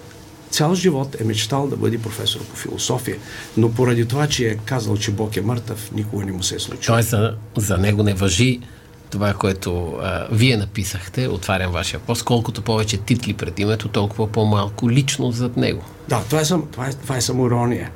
Цял 0.52 0.76
живот 0.76 1.22
е 1.22 1.24
мечтал 1.24 1.68
да 1.68 1.76
бъде 1.78 1.98
професор 1.98 2.42
по 2.42 2.56
философия, 2.56 3.18
но 3.58 3.72
поради 3.72 4.06
това, 4.06 4.28
че 4.28 4.48
е 4.48 4.56
казал, 4.56 4.98
че 4.98 5.12
Бог 5.12 5.38
е 5.38 5.42
мъртъв, 5.42 5.92
никога 5.92 6.26
не 6.26 6.32
му 6.32 6.44
се 6.44 6.56
е 6.56 6.60
случило. 6.60 6.96
Той 6.96 7.04
за, 7.04 7.34
за 7.58 7.78
него 7.78 8.04
не 8.04 8.14
въжи 8.14 8.60
това, 9.10 9.34
което 9.34 9.94
а, 10.02 10.28
вие 10.32 10.58
написахте, 10.58 11.28
отварям 11.28 11.72
вашия 11.72 12.00
пост, 12.00 12.24
колкото 12.24 12.62
повече 12.62 12.98
титли 12.98 13.34
пред 13.34 13.60
името, 13.60 13.88
толкова 13.88 14.28
по-малко 14.28 14.92
лично 14.92 15.32
зад 15.32 15.58
него. 15.58 15.84
Да, 16.10 16.24
това 16.30 16.42
е, 16.42 16.46
сам, 16.46 16.68
това 16.72 16.88
е, 16.88 16.94
това 16.94 17.18
е 17.18 17.22
самоирония. 17.22 17.92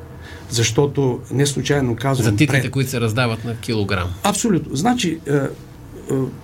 Защото 0.49 1.19
не 1.31 1.45
случайно 1.45 1.95
казвам... 1.95 2.25
За 2.25 2.31
титлите, 2.31 2.61
пред... 2.61 2.71
които 2.71 2.89
се 2.89 3.01
раздават 3.01 3.45
на 3.45 3.55
килограм. 3.55 4.13
Абсолютно. 4.23 4.75
Значи, 4.75 5.19
е, 5.27 5.33
е, 5.33 5.47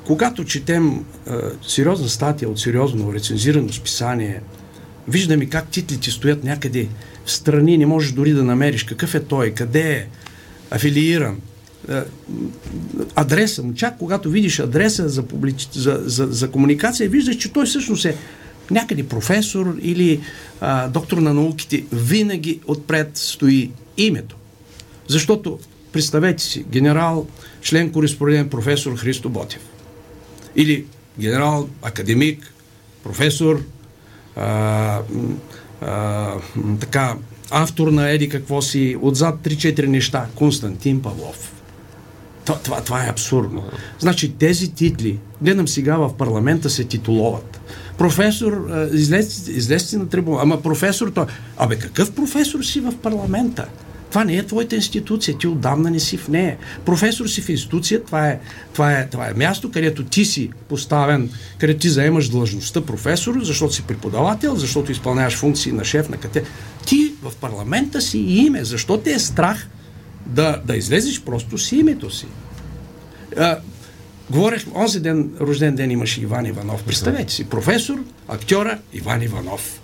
когато 0.06 0.44
четем 0.44 1.06
е, 1.27 1.32
сериозна 1.68 2.10
статия 2.10 2.50
от 2.50 2.60
сериозно 2.60 3.13
рецензирано 3.13 3.74
списание, 3.74 4.41
виждаме 5.08 5.46
как 5.46 5.70
титлите 5.70 6.12
стоят 6.12 6.43
някъде 6.43 6.88
в 7.25 7.31
страни, 7.31 7.77
не 7.77 7.86
можеш 7.86 8.12
дори 8.12 8.31
да 8.31 8.43
намериш 8.43 8.84
какъв 8.84 9.15
е 9.15 9.24
той, 9.24 9.51
къде 9.51 9.91
е 9.91 10.08
афилииран, 10.72 11.41
е, 11.89 12.01
адреса 13.15 13.63
му. 13.63 13.74
Чак 13.74 13.98
когато 13.98 14.29
видиш 14.29 14.60
адреса 14.60 15.10
за, 15.10 15.24
публич... 15.24 15.70
за, 15.74 16.01
за, 16.05 16.25
за 16.25 16.51
комуникация, 16.51 17.10
виждаш, 17.10 17.36
че 17.36 17.53
той 17.53 17.65
всъщност 17.65 18.05
е 18.05 18.15
някъде 18.72 19.08
професор 19.08 19.77
или 19.81 20.22
а, 20.62 20.88
доктор 20.88 21.17
на 21.17 21.34
науките. 21.34 21.84
Винаги 21.93 22.60
отпред 22.67 23.17
стои 23.17 23.72
името. 23.98 24.36
Защото, 25.08 25.60
представете 25.91 26.43
си, 26.43 26.65
генерал, 26.72 27.27
член 27.62 27.91
кореспондент 27.91 28.51
професор 28.51 28.98
Христо 28.98 29.29
Ботев. 29.29 29.62
Или 30.55 30.86
генерал, 31.20 31.70
академик, 31.81 32.53
професор, 33.03 33.63
а, 34.35 35.00
а, 35.81 36.33
така, 36.79 37.15
автор 37.51 37.88
на 37.88 38.09
Еди 38.09 38.29
какво 38.29 38.61
си, 38.61 38.97
отзад 39.01 39.35
3-4 39.43 39.85
неща, 39.85 40.25
Константин 40.35 41.01
Павлов. 41.01 41.53
Това, 42.45 42.59
това, 42.59 42.81
това 42.81 43.05
е 43.05 43.09
абсурдно. 43.09 43.63
Значи 44.00 44.33
тези 44.33 44.71
титли, 44.71 45.19
гледам 45.41 45.67
сега 45.67 45.97
в 45.97 46.13
парламента 46.17 46.69
се 46.69 46.83
титуловат. 46.83 47.61
Професор, 47.97 48.67
излезте, 48.93 49.51
излезте 49.51 49.97
на 49.97 50.09
трибуна. 50.09 50.39
Ама 50.41 50.61
професор, 50.61 51.11
той... 51.15 51.25
Абе, 51.57 51.75
какъв 51.75 52.11
професор 52.11 52.63
си 52.63 52.79
в 52.79 52.93
парламента? 52.97 53.67
Това 54.12 54.24
не 54.24 54.36
е 54.36 54.44
твоята 54.44 54.75
институция, 54.75 55.38
ти 55.38 55.48
отдавна 55.48 55.89
не 55.89 56.00
си 56.00 56.18
в 56.18 56.27
нея. 56.27 56.58
Професор 56.86 57.27
си 57.27 57.41
в 57.41 57.50
институция, 57.50 58.03
това 58.03 58.30
е, 58.30 58.39
това 58.74 58.94
е, 58.94 59.08
това 59.08 59.30
е 59.30 59.34
място, 59.34 59.72
където 59.72 60.03
ти 60.03 60.25
си 60.25 60.50
поставен, 60.70 61.30
където 61.58 61.80
ти 61.80 61.89
заемаш 61.89 62.30
длъжността 62.30 62.82
професор, 62.82 63.39
защото 63.44 63.74
си 63.74 63.84
преподавател, 63.84 64.56
защото 64.56 64.91
изпълняваш 64.91 65.36
функции 65.36 65.72
на 65.72 65.86
шеф 65.86 66.10
на 66.10 66.18
къде. 66.18 66.44
Ти 66.86 67.13
в 67.22 67.36
парламента 67.36 68.01
си 68.01 68.18
име. 68.18 68.63
Защо 68.63 68.98
те 68.98 69.12
е 69.12 69.20
страх 69.20 69.68
да, 70.25 70.62
да 70.65 70.75
излезеш 70.75 71.22
просто 71.22 71.58
си 71.58 71.75
името 71.75 72.10
си. 72.10 72.25
А, 73.38 73.58
говорех, 74.30 74.65
онзи 74.75 75.00
ден, 75.00 75.32
рожден 75.41 75.75
ден 75.75 75.91
имаше 75.91 76.22
Иван 76.22 76.46
Иванов. 76.46 76.84
Представете 76.84 77.34
си, 77.34 77.44
професор, 77.44 78.03
актьора 78.27 78.80
Иван 78.94 79.22
Иванов. 79.22 79.82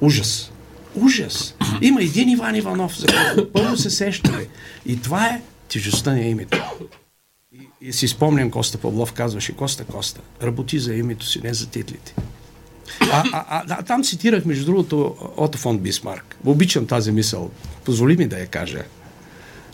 Ужас. 0.00 0.52
Ужас. 0.94 1.54
Има 1.80 2.02
един 2.02 2.28
Иван 2.28 2.56
Иванов, 2.56 2.98
за 2.98 3.06
който 3.06 3.52
първо 3.52 3.76
се 3.76 3.90
сещаме. 3.90 4.46
И 4.86 5.02
това 5.02 5.26
е 5.26 5.42
тежестта 5.68 6.12
на 6.12 6.20
името. 6.20 6.62
И, 7.52 7.88
и 7.88 7.92
си 7.92 8.08
спомням 8.08 8.50
Коста 8.50 8.78
Павлов 8.78 9.12
казваше, 9.12 9.56
Коста 9.56 9.84
Коста, 9.84 10.20
работи 10.42 10.78
за 10.78 10.94
името 10.94 11.26
си, 11.26 11.40
не 11.44 11.54
за 11.54 11.66
титлите. 11.66 12.14
А, 13.00 13.24
а, 13.32 13.44
а, 13.48 13.64
а 13.68 13.82
там 13.82 14.04
цитирах, 14.04 14.44
между 14.44 14.64
другото, 14.64 15.16
Ото 15.36 15.58
фон 15.58 15.78
Бисмарк. 15.78 16.36
Обичам 16.44 16.86
тази 16.86 17.12
мисъл. 17.12 17.50
Позволи 17.84 18.16
ми 18.16 18.26
да 18.26 18.38
я 18.38 18.46
кажа 18.46 18.84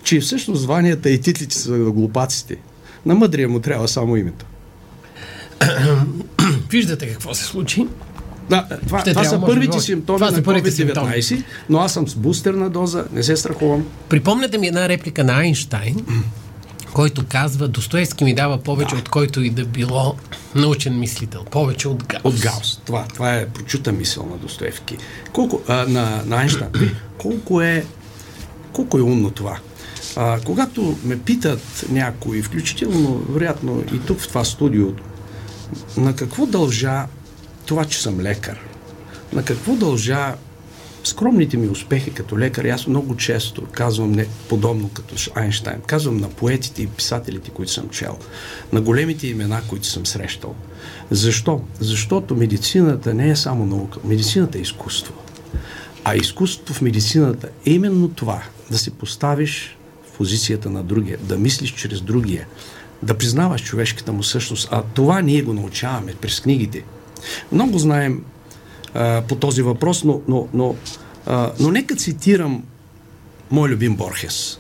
че 0.07 0.21
всъщност 0.21 0.63
званията 0.63 1.11
и 1.11 1.21
титлите 1.21 1.55
са 1.55 1.71
на 1.71 1.91
глупаците. 1.91 2.57
На 3.07 3.15
мъдрия 3.15 3.49
му 3.49 3.61
трябва 3.61 3.89
само 3.89 4.17
името. 4.17 4.47
Виждате 6.71 7.13
какво 7.13 7.35
се 7.35 7.45
случи. 7.45 7.87
Да, 8.51 8.67
това, 8.87 9.03
това 9.03 9.25
са 9.25 9.41
първите 9.41 9.81
симптоми 9.81 10.19
това 10.19 10.31
на 10.31 10.43
COVID-19, 10.43 11.45
но 11.69 11.79
аз 11.79 11.93
съм 11.93 12.09
с 12.09 12.15
бустерна 12.15 12.71
доза, 12.71 13.05
не 13.13 13.23
се 13.23 13.37
страхувам. 13.37 13.87
Припомняте 14.09 14.59
ми 14.59 14.67
една 14.67 14.89
реплика 14.89 15.25
на 15.25 15.33
Айнштайн, 15.33 15.97
който 16.93 17.25
казва, 17.29 17.69
Достоевски 17.69 18.25
ми 18.25 18.35
дава 18.35 18.59
повече 18.59 18.95
да. 18.95 19.01
от 19.01 19.09
който 19.09 19.43
и 19.43 19.51
да 19.51 19.65
било 19.65 20.15
научен 20.55 20.99
мислител. 20.99 21.45
Повече 21.45 21.89
от 21.89 22.05
Гаус. 22.05 22.25
От 22.25 22.41
Гаус. 22.41 22.81
Това, 22.85 23.05
това 23.15 23.35
е 23.35 23.47
прочута 23.47 23.93
мисъл 23.93 24.27
на 24.27 24.37
Достоевски. 24.37 24.97
Колко, 25.33 25.61
а, 25.69 25.75
на, 25.75 26.23
на 26.27 26.37
Айнштайн. 26.37 26.71
Колко 27.19 27.63
е, 27.63 27.85
колко 28.73 28.99
е 28.99 29.03
умно 29.03 29.31
това. 29.31 29.59
А, 30.17 30.41
когато 30.45 30.97
ме 31.05 31.19
питат 31.19 31.87
някои, 31.91 32.43
включително, 32.43 33.25
вероятно 33.29 33.85
и 33.95 33.99
тук 33.99 34.21
в 34.21 34.29
това 34.29 34.45
студио, 34.45 34.87
на 35.97 36.17
какво 36.17 36.47
дължа 36.47 37.07
това, 37.67 37.85
че 37.85 38.03
съм 38.03 38.21
лекар? 38.21 38.61
На 39.33 39.45
какво 39.45 39.77
дължа 39.77 40.35
скромните 41.05 41.57
ми 41.57 41.69
успехи 41.69 42.11
като 42.11 42.39
лекар? 42.39 42.65
Аз 42.65 42.87
много 42.87 43.17
често 43.17 43.67
казвам 43.73 44.13
не 44.13 44.27
подобно 44.49 44.89
като 44.89 45.15
Айнштайн. 45.35 45.81
Казвам 45.87 46.17
на 46.17 46.29
поетите 46.29 46.83
и 46.83 46.87
писателите, 46.87 47.51
които 47.51 47.73
съм 47.73 47.89
чел. 47.89 48.19
На 48.73 48.81
големите 48.81 49.27
имена, 49.27 49.63
които 49.69 49.87
съм 49.87 50.07
срещал. 50.07 50.55
Защо? 51.11 51.61
Защото 51.81 52.37
медицината 52.37 53.15
не 53.15 53.31
е 53.31 53.37
само 53.37 53.67
наука. 53.67 53.99
Медицината 54.05 54.59
е 54.59 54.61
изкуство. 54.61 55.15
А 56.05 56.17
изкуството 56.17 56.75
в 56.75 56.81
медицината 56.83 57.49
е 57.67 57.71
именно 57.71 58.09
това. 58.09 58.43
Да 58.71 58.79
се 58.79 58.91
поставиш 58.91 59.77
позицията 60.17 60.71
на 60.71 60.83
другия, 60.83 61.19
да 61.19 61.39
мислиш 61.39 61.75
чрез 61.75 62.01
другия, 62.01 62.47
да 63.03 63.15
признаваш 63.15 63.65
човешката 63.65 64.13
му 64.13 64.23
същност. 64.23 64.69
А 64.71 64.83
това 64.83 65.21
ние 65.21 65.43
го 65.43 65.53
научаваме 65.53 66.15
през 66.15 66.41
книгите. 66.41 66.85
Много 67.53 67.79
знаем 67.79 68.25
а, 68.95 69.23
по 69.29 69.37
този 69.37 69.63
въпрос, 69.63 70.05
но, 70.05 70.21
но, 70.29 70.49
но, 70.55 70.75
а, 71.27 71.53
но 71.61 71.71
нека 71.71 71.97
цитирам 71.97 72.65
мой 73.51 73.69
любим 73.69 73.97
Борхес. 73.97 74.59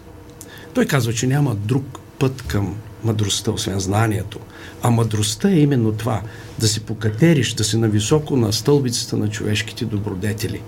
Той 0.74 0.86
казва, 0.86 1.12
че 1.12 1.26
няма 1.26 1.54
друг 1.54 1.98
път 2.18 2.42
към 2.42 2.76
мъдростта, 3.04 3.50
освен 3.50 3.80
знанието. 3.80 4.38
А 4.82 4.90
мъдростта 4.90 5.50
е 5.50 5.58
именно 5.58 5.92
това 5.92 6.22
да 6.58 6.68
се 6.68 6.80
покатериш, 6.80 7.54
да 7.54 7.64
си 7.64 7.76
нависоко 7.76 8.36
на 8.36 8.52
стълбицата 8.52 9.16
на 9.16 9.30
човешките 9.30 9.84
добродетели 9.84 10.62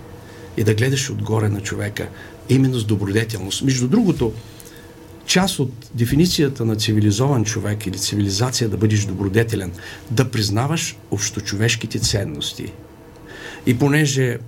и 0.56 0.64
да 0.64 0.74
гледаш 0.74 1.10
отгоре 1.10 1.48
на 1.48 1.60
човека, 1.60 2.08
именно 2.48 2.78
с 2.78 2.84
добродетелност. 2.84 3.62
Между 3.62 3.88
другото, 3.88 4.32
част 5.28 5.58
от 5.58 5.72
дефиницията 5.94 6.64
на 6.64 6.76
цивилизован 6.76 7.44
човек 7.44 7.86
или 7.86 7.98
цивилизация 7.98 8.68
да 8.68 8.76
бъдеш 8.76 9.04
добродетелен, 9.04 9.72
да 10.10 10.30
признаваш 10.30 10.96
общочовешките 11.10 11.98
ценности. 11.98 12.72
И 13.66 13.78
понеже 13.78 14.38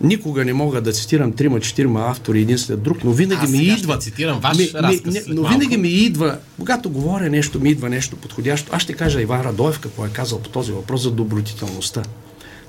Никога 0.00 0.44
не 0.44 0.52
мога 0.52 0.80
да 0.80 0.92
цитирам 0.92 1.32
трима-четирима 1.32 2.10
автори 2.10 2.40
един 2.40 2.58
след 2.58 2.82
друг, 2.82 3.04
но 3.04 3.12
винаги 3.12 3.44
Аз 3.44 3.50
ми 3.50 3.58
идва. 3.58 3.98
цитирам 3.98 4.40
ваш 4.40 4.58
ми, 4.58 4.70
разказ 4.74 5.04
ми, 5.06 5.12
не, 5.12 5.22
но 5.28 5.42
малко. 5.42 5.58
винаги 5.58 5.76
ми 5.76 5.88
идва, 5.88 6.38
когато 6.58 6.90
говоря 6.90 7.30
нещо, 7.30 7.60
ми 7.60 7.70
идва 7.70 7.88
нещо 7.88 8.16
подходящо. 8.16 8.72
Аз 8.74 8.82
ще 8.82 8.92
кажа 8.92 9.22
Иван 9.22 9.40
Радоев 9.40 9.80
какво 9.80 10.06
е 10.06 10.08
казал 10.08 10.38
по 10.38 10.48
този 10.48 10.72
въпрос 10.72 11.02
за 11.02 11.10
добродетелността. 11.10 12.02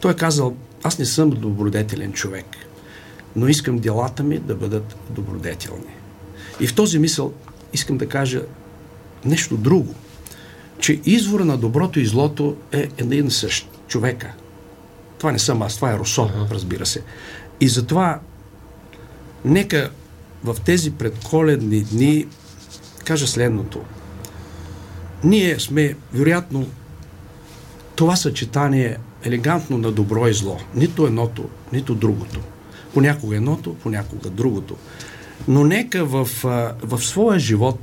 Той 0.02 0.12
е 0.12 0.16
казал, 0.16 0.56
аз 0.84 1.00
не 1.00 1.06
съм 1.06 1.30
добродетелен 1.30 2.14
човек, 2.14 2.46
но 3.36 3.48
искам 3.48 3.78
делата 3.80 4.24
ми 4.24 4.40
да 4.40 4.56
бъдат 4.56 4.96
добродетелни. 5.10 6.03
И 6.60 6.68
в 6.68 6.76
този 6.76 7.00
мисъл 7.00 7.34
искам 7.74 7.98
да 7.98 8.10
кажа 8.10 8.42
нещо 9.26 9.58
друго, 9.58 9.96
че 10.80 11.02
извора 11.06 11.46
на 11.46 11.58
доброто 11.58 12.00
и 12.00 12.06
злото 12.06 12.56
е 12.72 12.90
един 12.98 13.32
същ 13.32 13.70
човека. 13.88 14.34
Това 15.18 15.32
не 15.32 15.40
съм 15.40 15.62
аз, 15.62 15.76
това 15.76 15.94
е 15.94 15.98
Русо, 15.98 16.30
разбира 16.52 16.86
се. 16.86 17.02
И 17.60 17.68
затова 17.68 18.20
нека 19.46 19.90
в 20.44 20.56
тези 20.66 20.92
предколедни 20.92 21.84
дни 21.84 22.28
кажа 23.06 23.28
следното. 23.28 23.82
Ние 25.24 25.60
сме, 25.60 25.96
вероятно, 26.14 26.68
това 27.96 28.16
съчетание 28.16 28.98
елегантно 29.24 29.78
на 29.78 29.92
добро 29.92 30.28
и 30.28 30.34
зло. 30.34 30.58
Нито 30.76 31.06
едното, 31.06 31.50
нито 31.74 31.96
другото. 31.96 32.40
Понякога 32.94 33.36
едното, 33.36 33.74
понякога 33.74 34.30
другото. 34.30 34.76
Но 35.48 35.64
нека 35.64 36.06
в, 36.06 36.30
в 36.84 37.00
своя 37.00 37.40
живот 37.40 37.80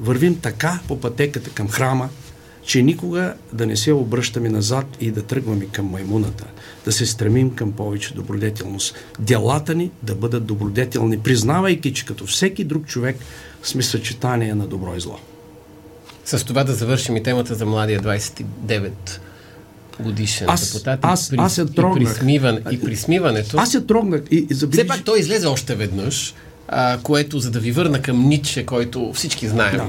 вървим 0.00 0.40
така 0.40 0.80
по 0.88 1.00
пътеката 1.00 1.50
към 1.50 1.68
храма, 1.68 2.08
че 2.62 2.82
никога 2.82 3.34
да 3.52 3.66
не 3.66 3.76
се 3.76 3.92
обръщаме 3.92 4.48
назад 4.48 4.86
и 5.00 5.10
да 5.10 5.22
тръгваме 5.22 5.66
към 5.66 5.86
маймуната, 5.86 6.44
да 6.84 6.92
се 6.92 7.06
стремим 7.06 7.50
към 7.50 7.72
повече 7.72 8.14
добродетелност. 8.14 8.94
Делата 9.18 9.74
ни 9.74 9.90
да 10.02 10.14
бъдат 10.14 10.44
добродетелни, 10.46 11.18
признавайки, 11.18 11.94
че 11.94 12.04
като 12.04 12.26
всеки 12.26 12.64
друг 12.64 12.86
човек 12.86 13.16
сме 13.62 13.82
съчетание 13.82 14.54
на 14.54 14.66
добро 14.66 14.94
и 14.96 15.00
зло. 15.00 15.18
С 16.24 16.44
това 16.44 16.64
да 16.64 16.74
завършим 16.74 17.16
и 17.16 17.22
темата 17.22 17.54
за 17.54 17.66
младия 17.66 18.00
29 18.00 18.90
годишен 20.00 20.46
Аз- 20.50 20.72
депутат 20.72 21.00
аз- 21.02 21.32
и, 21.32 21.36
аз 21.38 21.58
и, 21.58 21.66
трогнах. 21.66 22.14
присмиван, 22.14 22.58
и 22.70 22.80
присмиването. 22.80 23.56
Аз 23.58 23.74
я 23.74 23.86
трогнах 23.86 24.22
и, 24.30 24.36
и 24.36 24.44
Все 24.46 24.54
забележи... 24.54 24.88
пак 24.88 25.04
той 25.04 25.18
излезе 25.18 25.46
още 25.46 25.74
веднъж, 25.74 26.34
а, 26.68 26.98
което 27.02 27.38
за 27.38 27.50
да 27.50 27.60
ви 27.60 27.72
върна 27.72 28.02
към 28.02 28.28
Ниче, 28.28 28.66
който 28.66 29.12
всички 29.12 29.48
знаем, 29.48 29.80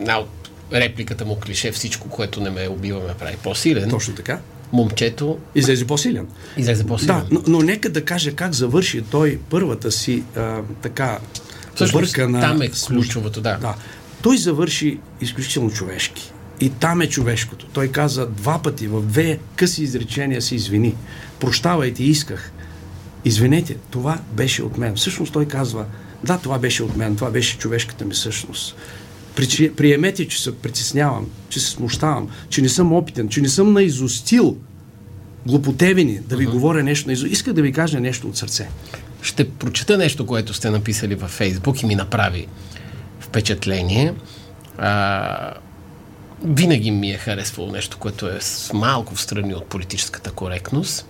Да. 0.00 0.16
от 0.16 0.28
репликата 0.72 1.24
му 1.24 1.36
клише, 1.40 1.72
всичко, 1.72 2.08
което 2.08 2.40
не 2.40 2.50
ме 2.50 2.68
убива, 2.68 3.00
ме 3.00 3.14
прави 3.14 3.36
по-силен. 3.42 3.90
Точно 3.90 4.14
така. 4.14 4.38
Момчето 4.72 5.38
Излезе 5.54 5.86
по-силен. 5.86 6.26
излезе 6.56 6.86
по-силен. 6.86 7.16
Да, 7.16 7.26
но, 7.30 7.42
но 7.46 7.62
нека 7.62 7.90
да 7.90 8.04
каже 8.04 8.32
как 8.32 8.52
завърши 8.52 9.02
той 9.10 9.38
първата 9.50 9.92
си 9.92 10.22
а, 10.36 10.60
така 10.82 11.18
Всъщност, 11.74 11.94
объркана 11.94 12.40
там 12.40 12.62
е 12.62 12.70
ключовото, 12.86 13.40
да. 13.40 13.56
Да. 13.56 13.74
Той 14.22 14.38
завърши 14.38 14.98
изключително 15.20 15.70
човешки. 15.70 16.32
И 16.60 16.70
там 16.70 17.00
е 17.00 17.08
човешкото. 17.08 17.66
Той 17.66 17.88
каза 17.88 18.26
два 18.26 18.62
пъти, 18.62 18.86
в 18.88 19.02
две 19.02 19.38
къси 19.56 19.82
изречения 19.82 20.42
се 20.42 20.54
извини. 20.54 20.94
Прощавайте, 21.40 22.04
исках. 22.04 22.52
Извинете, 23.24 23.76
това 23.90 24.18
беше 24.32 24.62
от 24.62 24.78
мен. 24.78 24.96
Всъщност 24.96 25.32
той 25.32 25.48
казва, 25.48 25.84
да, 26.24 26.38
това 26.38 26.58
беше 26.58 26.82
от 26.82 26.96
мен, 26.96 27.16
това 27.16 27.30
беше 27.30 27.58
човешката 27.58 28.04
ми 28.04 28.14
същност. 28.14 28.76
Причи- 29.36 29.72
Приемете, 29.76 30.28
че 30.28 30.42
се 30.42 30.58
притеснявам, 30.58 31.26
че 31.48 31.60
се 31.60 31.70
смущавам, 31.70 32.28
че 32.48 32.62
не 32.62 32.68
съм 32.68 32.92
опитен, 32.92 33.28
че 33.28 33.40
не 33.40 33.48
съм 33.48 33.72
наизустил 33.72 34.56
глупотевини 35.46 36.18
да 36.18 36.36
ви 36.36 36.46
говоря 36.46 36.82
нещо 36.82 37.06
наизуст. 37.08 37.32
Иска 37.32 37.52
да 37.52 37.62
ви 37.62 37.72
кажа 37.72 38.00
нещо 38.00 38.28
от 38.28 38.36
сърце. 38.36 38.68
Ще 39.22 39.50
прочета 39.50 39.98
нещо, 39.98 40.26
което 40.26 40.54
сте 40.54 40.70
написали 40.70 41.14
във 41.14 41.30
Фейсбук 41.30 41.82
и 41.82 41.86
ми 41.86 41.94
направи 41.94 42.46
впечатление. 43.20 44.14
А, 44.78 45.54
винаги 46.44 46.90
ми 46.90 47.10
е 47.10 47.16
харесвало 47.18 47.72
нещо, 47.72 47.98
което 47.98 48.28
е 48.28 48.38
с 48.40 48.72
малко 48.72 49.14
в 49.14 49.20
страни 49.20 49.54
от 49.54 49.66
политическата 49.66 50.30
коректност. 50.30 51.06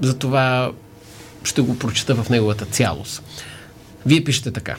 Затова 0.00 0.72
ще 1.44 1.60
го 1.60 1.78
прочета 1.78 2.14
в 2.14 2.30
неговата 2.30 2.64
цялост. 2.64 3.22
Вие 4.06 4.24
пишете 4.24 4.50
така. 4.50 4.76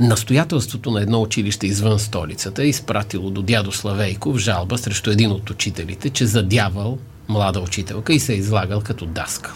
Настоятелството 0.00 0.90
на 0.90 1.02
едно 1.02 1.22
училище 1.22 1.66
извън 1.66 1.98
столицата 1.98 2.62
е 2.62 2.68
изпратило 2.68 3.30
до 3.30 3.42
дядо 3.42 3.72
Славейков 3.72 4.38
жалба 4.38 4.78
срещу 4.78 5.10
един 5.10 5.30
от 5.30 5.50
учителите, 5.50 6.10
че 6.10 6.26
задявал 6.26 6.98
млада 7.28 7.60
учителка 7.60 8.12
и 8.12 8.20
се 8.20 8.32
е 8.32 8.36
излагал 8.36 8.80
като 8.80 9.06
даскал. 9.06 9.54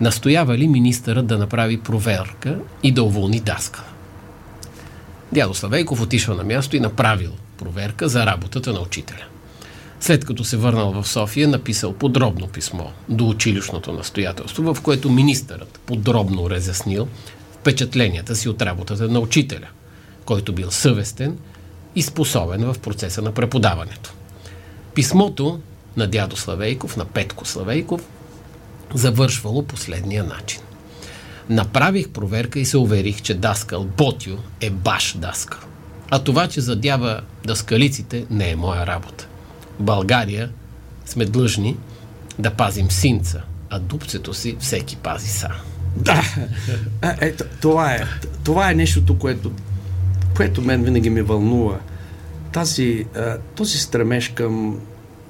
Настоява 0.00 0.58
ли 0.58 0.68
министърът 0.68 1.26
да 1.26 1.38
направи 1.38 1.80
проверка 1.80 2.58
и 2.82 2.92
да 2.92 3.02
уволни 3.02 3.40
даскала? 3.40 3.86
Дядо 5.32 5.54
Славейков 5.54 6.00
отишъл 6.00 6.34
на 6.34 6.44
място 6.44 6.76
и 6.76 6.80
направил 6.80 7.30
проверка 7.58 8.08
за 8.08 8.26
работата 8.26 8.72
на 8.72 8.80
учителя. 8.80 9.24
След 10.04 10.24
като 10.24 10.44
се 10.44 10.56
върнал 10.56 10.92
в 10.92 11.08
София, 11.08 11.48
написал 11.48 11.92
подробно 11.92 12.46
писмо 12.48 12.84
до 13.08 13.28
училищното 13.28 13.92
настоятелство, 13.92 14.74
в 14.74 14.80
което 14.82 15.10
министърът 15.10 15.80
подробно 15.86 16.50
разяснил 16.50 17.08
впечатленията 17.60 18.36
си 18.36 18.48
от 18.48 18.62
работата 18.62 19.08
на 19.08 19.20
учителя, 19.20 19.66
който 20.24 20.52
бил 20.52 20.70
съвестен 20.70 21.38
и 21.96 22.02
способен 22.02 22.72
в 22.72 22.78
процеса 22.78 23.22
на 23.22 23.32
преподаването. 23.32 24.12
Писмото 24.94 25.60
на 25.96 26.06
дядо 26.06 26.36
Славейков, 26.36 26.96
на 26.96 27.04
Петко 27.04 27.44
Славейков, 27.44 28.08
завършвало 28.94 29.62
последния 29.62 30.24
начин. 30.24 30.60
Направих 31.48 32.08
проверка 32.08 32.58
и 32.58 32.64
се 32.64 32.78
уверих, 32.78 33.22
че 33.22 33.34
даскал 33.34 33.84
Ботю 33.84 34.36
е 34.60 34.70
баш 34.70 35.14
даскал. 35.18 35.60
А 36.10 36.18
това, 36.18 36.48
че 36.48 36.60
задява 36.60 37.20
даскалиците, 37.44 38.26
не 38.30 38.50
е 38.50 38.56
моя 38.56 38.86
работа. 38.86 39.28
България 39.80 40.50
сме 41.06 41.24
длъжни 41.24 41.76
да 42.38 42.50
пазим 42.50 42.90
синца, 42.90 43.42
а 43.70 43.78
дупцето 43.78 44.34
си 44.34 44.56
всеки 44.60 44.96
пази 44.96 45.28
сам. 45.28 45.52
Да, 45.96 46.22
ето, 47.20 47.44
това 47.60 47.94
е, 47.94 48.04
това 48.44 48.70
е 48.70 48.74
нещото, 48.74 49.18
което, 49.18 49.52
което 50.36 50.62
мен 50.62 50.84
винаги 50.84 51.10
ме 51.10 51.22
вълнува. 51.22 51.78
Тази, 52.52 53.06
този 53.54 53.78
стремеж 53.78 54.28
към 54.28 54.80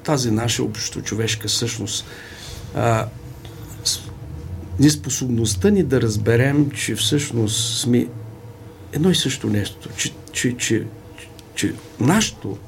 тази 0.04 0.30
наша 0.30 0.62
общочовешка 0.62 1.48
същност. 1.48 2.06
А, 2.74 3.06
с- 3.84 4.00
неспособността 4.80 5.70
ни 5.70 5.82
да 5.82 6.00
разберем, 6.02 6.70
че 6.70 6.94
всъщност 6.94 7.78
сме 7.80 8.06
едно 8.92 9.10
и 9.10 9.14
също 9.14 9.46
нещо, 9.46 9.88
че, 9.96 10.12
че, 10.32 10.56
че, 10.56 10.84
че 11.54 11.74
нашето 12.00 12.58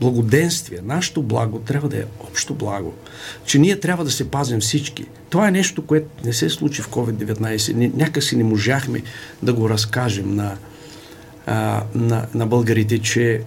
благоденствие, 0.00 0.78
нашето 0.84 1.22
благо 1.22 1.58
трябва 1.58 1.88
да 1.88 1.96
е 1.98 2.04
общо 2.20 2.54
благо. 2.54 2.94
Че 3.46 3.58
ние 3.58 3.80
трябва 3.80 4.04
да 4.04 4.10
се 4.10 4.30
пазим 4.30 4.60
всички. 4.60 5.04
Това 5.30 5.48
е 5.48 5.50
нещо, 5.50 5.86
което 5.86 6.06
не 6.24 6.32
се 6.32 6.50
случи 6.50 6.82
в 6.82 6.88
COVID-19. 6.88 7.72
Ни- 7.74 7.92
Някак 7.96 8.22
си 8.22 8.36
не 8.36 8.44
можахме 8.44 9.02
да 9.42 9.52
го 9.52 9.68
разкажем 9.70 10.34
на, 10.34 10.56
а, 11.46 11.82
на, 11.94 12.26
на 12.34 12.46
българите, 12.46 12.98
че, 12.98 13.42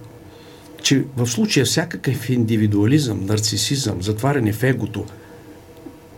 че 0.82 1.04
в 1.16 1.26
случая 1.26 1.66
всякакъв 1.66 2.30
индивидуализъм, 2.30 3.26
нарцисизъм, 3.26 4.02
затваряне 4.02 4.52
в 4.52 4.62
егото, 4.62 5.04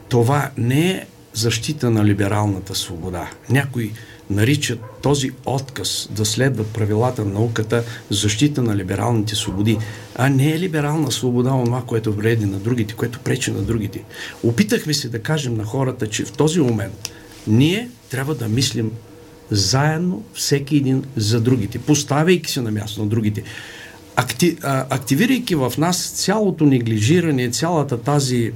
това 0.09 0.51
не 0.57 0.91
е 0.91 1.07
защита 1.33 1.91
на 1.91 2.05
либералната 2.05 2.75
свобода. 2.75 3.31
Някои 3.51 3.93
наричат 4.31 4.81
този 5.03 5.31
отказ 5.47 6.09
да 6.11 6.25
следват 6.25 6.67
правилата 6.67 7.25
на 7.25 7.33
науката 7.33 7.85
защита 8.11 8.63
на 8.63 8.77
либералните 8.77 9.35
свободи. 9.35 9.79
А 10.17 10.29
не 10.29 10.51
е 10.51 10.59
либерална 10.59 11.13
свобода 11.13 11.51
онова, 11.51 11.83
което 11.87 12.13
вреди 12.13 12.47
на 12.47 12.59
другите, 12.59 12.95
което 12.95 13.21
пречи 13.21 13.51
на 13.51 13.63
другите. 13.63 14.05
Опитахме 14.43 14.95
се 14.95 15.09
да 15.09 15.23
кажем 15.23 15.57
на 15.57 15.65
хората, 15.65 16.07
че 16.07 16.25
в 16.25 16.33
този 16.33 16.61
момент 16.61 17.11
ние 17.47 17.89
трябва 18.11 18.35
да 18.35 18.49
мислим 18.49 18.91
заедно 19.51 20.25
всеки 20.35 20.77
един 20.77 21.05
за 21.17 21.41
другите, 21.41 21.79
поставяйки 21.79 22.51
се 22.51 22.61
на 22.61 22.71
място 22.71 23.01
на 23.01 23.07
другите. 23.07 23.43
Акти, 24.17 24.57
а, 24.63 24.87
активирайки 24.91 25.55
в 25.55 25.73
нас 25.79 26.11
цялото 26.11 26.67
неглижиране, 26.67 27.51
цялата 27.51 28.01
тази 28.01 28.53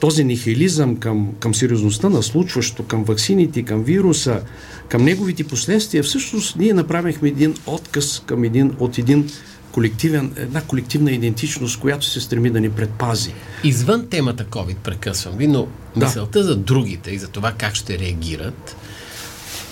този 0.00 0.24
нихилизъм 0.24 0.96
към, 0.96 1.32
към 1.40 1.54
сериозността 1.54 2.08
на 2.08 2.22
случващо, 2.22 2.84
към 2.84 3.04
ваксините, 3.04 3.62
към 3.62 3.84
вируса, 3.84 4.40
към 4.88 5.04
неговите 5.04 5.44
последствия, 5.44 6.02
всъщност 6.02 6.56
ние 6.56 6.74
направихме 6.74 7.28
един 7.28 7.54
отказ 7.66 8.22
към 8.26 8.44
един, 8.44 8.74
от 8.78 8.98
един 8.98 9.30
колективен, 9.72 10.32
една 10.36 10.60
колективна 10.60 11.10
идентичност, 11.10 11.80
която 11.80 12.06
се 12.06 12.20
стреми 12.20 12.50
да 12.50 12.60
ни 12.60 12.70
предпази. 12.70 13.34
Извън 13.64 14.06
темата 14.10 14.44
COVID, 14.44 14.76
прекъсвам 14.76 15.36
ви, 15.36 15.46
но 15.46 15.66
да. 15.96 16.06
мисълта 16.06 16.44
за 16.44 16.56
другите 16.56 17.10
и 17.10 17.18
за 17.18 17.28
това 17.28 17.52
как 17.52 17.74
ще 17.74 17.98
реагират, 17.98 18.76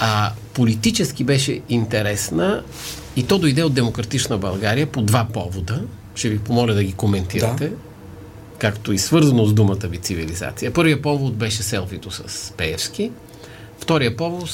а, 0.00 0.32
политически 0.54 1.24
беше 1.24 1.60
интересна 1.68 2.62
и 3.16 3.22
то 3.22 3.38
дойде 3.38 3.62
от 3.62 3.74
Демократична 3.74 4.38
България 4.38 4.86
по 4.86 5.02
два 5.02 5.26
повода. 5.32 5.82
Ще 6.14 6.28
ви 6.28 6.38
помоля 6.38 6.74
да 6.74 6.84
ги 6.84 6.92
коментирате. 6.92 7.68
Да. 7.68 7.76
Както 8.58 8.92
и 8.92 8.98
свързано 8.98 9.46
с 9.46 9.52
думата 9.52 9.86
ви 9.88 9.98
цивилизация. 9.98 10.72
Първият 10.72 11.02
повод 11.02 11.34
беше 11.34 11.62
селфито 11.62 12.10
с 12.10 12.52
Пеевски. 12.56 13.12
Втория 13.78 14.16
повод 14.16 14.50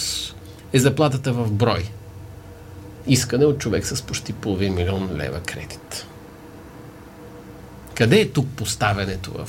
е 0.73 0.79
заплатата 0.79 1.33
в 1.33 1.53
брой 1.53 1.91
искане 3.07 3.45
от 3.45 3.59
човек 3.59 3.87
с 3.87 4.03
почти 4.03 4.33
половин 4.33 4.75
милион 4.75 5.11
лева 5.17 5.41
кредит. 5.41 6.07
Къде 7.95 8.21
е 8.21 8.29
тук 8.29 8.47
поставянето 8.57 9.31
в 9.33 9.49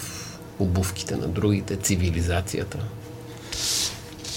обувките 0.60 1.16
на 1.16 1.28
другите, 1.28 1.76
цивилизацията? 1.76 2.78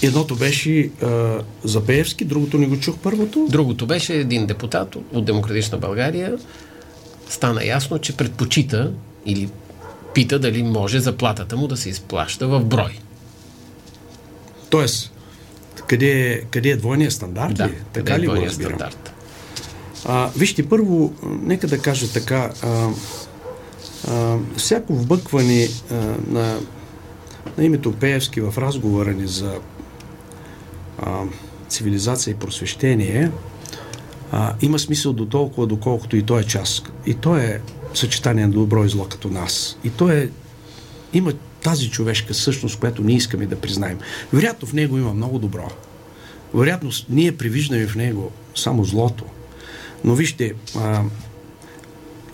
Едното 0.01 0.35
беше 0.35 0.89
а, 1.01 1.39
за 1.63 1.85
Пеевски, 1.85 2.25
другото 2.25 2.57
не 2.57 2.67
го 2.67 2.79
чух 2.79 2.97
първото. 2.97 3.47
Другото 3.49 3.87
беше 3.87 4.13
един 4.13 4.45
депутат 4.45 4.95
от 5.13 5.25
Демократична 5.25 5.77
България. 5.77 6.37
Стана 7.29 7.65
ясно, 7.65 7.99
че 7.99 8.17
предпочита 8.17 8.91
или 9.25 9.49
пита 10.17 10.39
дали 10.39 10.63
може 10.63 10.99
заплатата 10.99 11.57
му 11.57 11.67
да 11.67 11.77
се 11.77 11.89
изплаща 11.89 12.47
в 12.47 12.65
брой. 12.65 12.99
Тоест, 14.69 15.11
къде 15.87 16.31
е, 16.31 16.41
къде 16.41 16.69
е 16.69 16.75
двойният 16.75 17.13
стандарт? 17.13 17.55
Да, 17.55 17.67
ли? 17.67 17.73
така 17.93 18.13
е 18.13 18.19
ли 18.19 18.27
го 18.27 18.35
разбирам? 18.35 18.79
стандарт? 18.79 19.13
А, 20.05 20.29
вижте, 20.37 20.69
първо, 20.69 21.13
нека 21.23 21.67
да 21.67 21.79
кажа 21.79 22.13
така. 22.13 22.51
А, 22.63 22.89
а, 24.07 24.37
всяко 24.57 24.93
вбъкване 24.93 25.67
а, 25.91 25.95
на, 26.27 26.59
на 27.57 27.63
името 27.63 27.93
Пеевски 27.93 28.41
в 28.41 28.53
разговора 28.57 29.13
ни 29.13 29.27
за 29.27 29.55
а, 30.99 31.23
цивилизация 31.69 32.31
и 32.31 32.35
просвещение 32.35 33.31
а, 34.31 34.53
има 34.61 34.79
смисъл 34.79 35.13
до 35.13 35.25
толкова, 35.25 35.67
доколкото 35.67 36.17
и 36.17 36.23
то 36.23 36.39
е 36.39 36.43
част. 36.43 36.91
И 37.05 37.13
то 37.13 37.35
е 37.35 37.61
съчетание 37.97 38.47
на 38.47 38.53
добро 38.53 38.85
и 38.85 38.89
зло 38.89 39.05
като 39.05 39.29
нас. 39.29 39.77
И 39.83 39.89
то 39.89 40.09
е 40.09 40.29
има 41.13 41.33
тази 41.63 41.89
човешка 41.89 42.33
същност, 42.33 42.79
която 42.79 43.03
ние 43.03 43.15
искаме 43.15 43.45
да 43.45 43.55
признаем. 43.61 43.99
Вероятно 44.33 44.67
в 44.67 44.73
него 44.73 44.97
има 44.97 45.13
много 45.13 45.39
добро. 45.39 45.71
Вероятно 46.53 46.91
ние 47.09 47.37
привиждаме 47.37 47.87
в 47.87 47.95
него 47.95 48.31
само 48.55 48.83
злото. 48.83 49.25
Но 50.03 50.15
вижте, 50.15 50.53
а, 50.75 51.03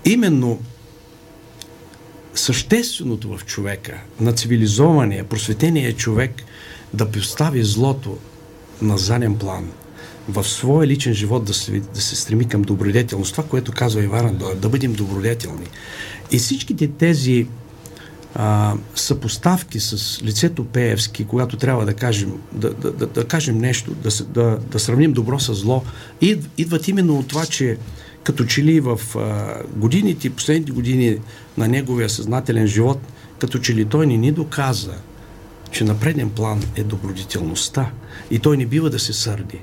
именно 0.06 0.60
същественото 2.36 3.38
в 3.38 3.46
човека, 3.46 4.02
на 4.20 4.34
цивилизования, 4.34 5.24
просветения 5.24 5.96
човек 5.96 6.44
да 6.94 7.12
постави 7.12 7.64
злото 7.64 8.18
на 8.82 8.98
заден 8.98 9.38
план, 9.38 9.72
в 10.30 10.44
своя 10.44 10.88
личен 10.88 11.14
живот 11.14 11.46
да 11.46 11.54
се, 11.54 11.80
да 11.80 12.02
се 12.02 12.16
стреми 12.16 12.48
към 12.48 12.62
добродетелност. 12.62 13.32
Това, 13.32 13.44
което 13.44 13.72
казва 13.72 14.04
Иван 14.04 14.38
да, 14.38 14.56
да 14.56 14.70
бъдем 14.70 14.94
добродетелни. 14.94 15.66
И 16.32 16.38
всичките 16.38 16.88
тези 16.88 17.48
а, 18.36 18.76
съпоставки 18.96 19.80
с 19.80 20.24
лицето 20.24 20.66
Пеевски, 20.66 21.26
когато 21.26 21.58
трябва 21.58 21.86
да 21.86 21.94
кажем, 21.94 22.34
да, 22.52 22.74
да, 22.74 22.92
да, 22.92 23.08
да 23.08 23.26
кажем 23.26 23.58
нещо, 23.58 23.92
да, 23.94 24.10
да, 24.26 24.58
да 24.72 24.80
сравним 24.80 25.14
добро 25.14 25.40
с 25.40 25.54
зло, 25.54 25.84
идват 26.58 26.88
именно 26.88 27.20
от 27.20 27.28
това, 27.28 27.46
че 27.46 27.78
като 28.24 28.46
че 28.46 28.64
ли 28.64 28.80
в 28.80 29.00
а, 29.16 29.56
годините, 29.76 30.30
последните 30.30 30.72
години 30.72 31.18
на 31.58 31.68
неговия 31.68 32.10
съзнателен 32.10 32.68
живот, 32.68 33.00
като 33.40 33.60
че 33.60 33.76
ли 33.76 33.86
той 33.86 34.08
ни 34.08 34.18
ни 34.18 34.32
доказа, 34.32 34.94
че 35.72 35.84
на 35.84 36.00
преден 36.00 36.30
план 36.30 36.64
е 36.76 36.84
добродетелността 36.84 37.92
и 38.32 38.40
той 38.40 38.58
не 38.58 38.66
бива 38.66 38.90
да 38.90 39.00
се 39.00 39.14
сърди. 39.14 39.60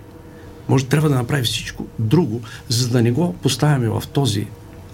Може 0.69 0.85
трябва 0.85 1.09
да 1.09 1.15
направи 1.15 1.43
всичко 1.43 1.87
друго, 1.99 2.41
за 2.69 2.89
да 2.89 3.03
не 3.03 3.11
го 3.11 3.33
поставяме 3.33 3.89
в 3.89 4.03
този 4.13 4.47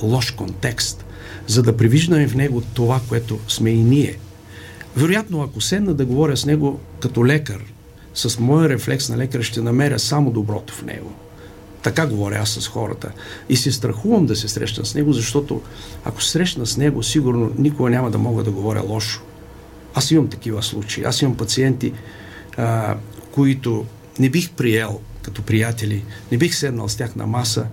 лош 0.03 0.31
контекст 0.31 1.07
за 1.47 1.63
да 1.63 1.77
привиждаме 1.77 2.29
в 2.29 2.35
него 2.35 2.63
това, 2.75 3.01
което 3.09 3.39
сме 3.49 3.71
и 3.71 3.83
ние. 3.83 4.19
Вероятно, 4.97 5.43
ако 5.43 5.61
седна 5.61 5.95
да 5.95 6.05
говоря 6.05 6.37
с 6.37 6.47
него 6.47 6.81
като 7.01 7.27
лекар, 7.27 7.65
с 8.15 8.39
моя 8.39 8.69
рефлекс 8.69 9.09
на 9.09 9.17
лекар 9.17 9.43
ще 9.43 9.61
намеря 9.61 9.99
само 9.99 10.31
доброто 10.31 10.75
в 10.75 10.83
него. 10.83 11.13
Така 11.83 12.07
говоря 12.07 12.39
аз 12.43 12.51
с 12.51 12.69
хората. 12.69 13.13
И 13.49 13.57
се 13.57 13.73
страхувам 13.73 14.27
да 14.27 14.37
се 14.37 14.49
срещна 14.49 14.85
с 14.85 14.95
него, 14.95 15.13
защото 15.13 15.63
ако 16.05 16.23
срещна 16.23 16.67
с 16.67 16.77
него, 16.77 17.03
сигурно 17.03 17.53
никога 17.59 17.91
няма 17.91 18.11
да 18.11 18.19
мога 18.19 18.43
да 18.43 18.51
говоря 18.51 18.83
лошо. 18.83 19.23
Аз 19.95 20.11
имам 20.11 20.29
такива 20.29 20.63
случаи. 20.63 21.05
Аз 21.05 21.23
имам 21.23 21.37
пациенти, 21.37 21.93
а, 22.57 22.97
които 23.33 23.85
не 24.19 24.31
бих 24.31 24.51
приел 24.51 25.01
като 25.27 25.43
приятели, 25.43 26.05
не 26.33 26.39
бих 26.39 26.55
седнал 26.55 26.89
с 26.89 26.97
тях 26.97 27.17
на 27.17 27.27
маса, 27.27 27.67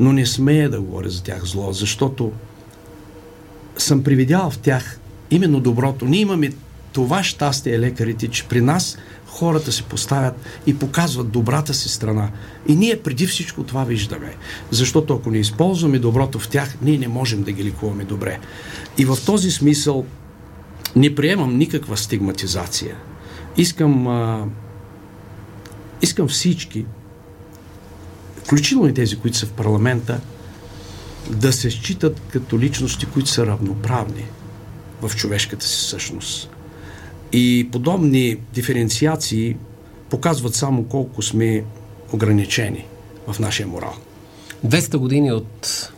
но 0.00 0.12
не 0.12 0.26
смея 0.26 0.70
да 0.70 0.80
говоря 0.80 1.10
за 1.10 1.22
тях 1.22 1.44
зло, 1.44 1.72
защото 1.72 2.32
съм 3.78 4.02
привидял 4.02 4.50
в 4.50 4.58
тях 4.58 4.98
именно 5.30 5.60
доброто. 5.60 6.04
Ние 6.04 6.20
имаме 6.20 6.52
това 6.92 7.22
щастие, 7.22 7.78
лекарите, 7.78 8.28
че 8.28 8.44
при 8.44 8.60
нас 8.60 8.98
хората 9.26 9.72
се 9.72 9.82
поставят 9.82 10.34
и 10.66 10.78
показват 10.78 11.30
добрата 11.30 11.74
си 11.74 11.88
страна. 11.88 12.30
И 12.68 12.76
ние 12.76 13.02
преди 13.02 13.26
всичко 13.26 13.62
това 13.62 13.84
виждаме. 13.84 14.34
Защото 14.70 15.14
ако 15.14 15.30
не 15.30 15.38
използваме 15.38 15.98
доброто 15.98 16.38
в 16.38 16.48
тях, 16.48 16.76
ние 16.82 16.98
не 16.98 17.08
можем 17.08 17.42
да 17.42 17.52
ги 17.52 17.64
ликуваме 17.64 18.04
добре. 18.04 18.38
И 18.98 19.04
в 19.04 19.18
този 19.26 19.50
смисъл 19.50 20.06
не 20.96 21.14
приемам 21.14 21.58
никаква 21.58 21.96
стигматизация. 21.96 22.96
Искам, 23.56 24.06
а, 24.06 24.46
искам 26.02 26.28
всички, 26.28 26.84
включително 28.36 28.88
и 28.88 28.94
тези, 28.94 29.16
които 29.16 29.36
са 29.36 29.46
в 29.46 29.52
парламента, 29.52 30.20
да 31.30 31.52
се 31.52 31.70
считат 31.70 32.20
като 32.32 32.58
личности, 32.58 33.06
които 33.06 33.28
са 33.28 33.46
равноправни 33.46 34.24
в 35.02 35.16
човешката 35.16 35.66
си 35.66 35.88
същност. 35.88 36.50
И 37.32 37.68
подобни 37.72 38.36
диференциации 38.54 39.56
показват 40.10 40.54
само 40.54 40.84
колко 40.84 41.22
сме 41.22 41.64
ограничени 42.12 42.84
в 43.26 43.38
нашия 43.38 43.66
морал. 43.66 43.94
200 44.66 44.96
години 44.96 45.32
от 45.32 45.92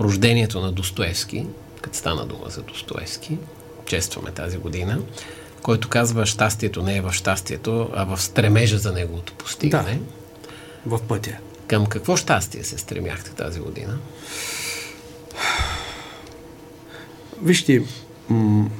рождението 0.00 0.60
на 0.60 0.72
Достоевски, 0.72 1.46
като 1.80 1.96
стана 1.96 2.26
дума 2.26 2.44
за 2.48 2.62
Достоевски, 2.62 3.38
честваме 3.86 4.30
тази 4.30 4.58
година, 4.58 4.98
който 5.62 5.88
казва, 5.88 6.26
щастието 6.26 6.82
не 6.82 6.96
е 6.96 7.00
в 7.00 7.12
щастието, 7.12 7.90
а 7.94 8.04
в 8.04 8.20
стремежа 8.22 8.78
за 8.78 8.92
неговото 8.92 9.32
постигане. 9.32 10.00
Да, 10.86 10.96
в 10.96 11.02
пътя. 11.02 11.36
Към 11.66 11.86
какво 11.86 12.16
щастие 12.16 12.64
се 12.64 12.78
стремяхте 12.78 13.30
тази 13.30 13.60
година? 13.60 13.98
Вижте, 17.42 17.82
м- 18.28 18.70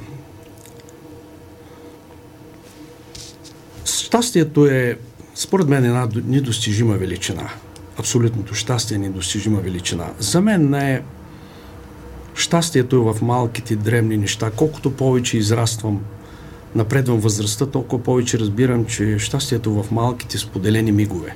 щастието 3.85 4.65
е, 4.65 4.97
според 5.35 5.67
мен, 5.67 5.85
една 5.85 6.07
недостижима 6.25 6.93
величина. 6.93 7.49
Абсолютното 7.97 8.55
щастие 8.55 8.95
е 8.95 8.99
недостижима 8.99 9.59
величина. 9.59 10.13
За 10.19 10.41
мен 10.41 10.69
не 10.69 10.93
е 10.93 11.01
щастието 12.35 12.95
е 12.95 13.13
в 13.13 13.21
малките 13.21 13.75
древни 13.75 14.17
неща. 14.17 14.51
Колкото 14.55 14.95
повече 14.95 15.37
израствам, 15.37 16.01
напредвам 16.75 17.19
възрастта, 17.19 17.65
толкова 17.65 18.03
повече 18.03 18.39
разбирам, 18.39 18.85
че 18.85 19.19
щастието 19.19 19.83
в 19.83 19.91
малките 19.91 20.37
споделени 20.37 20.91
мигове. 20.91 21.35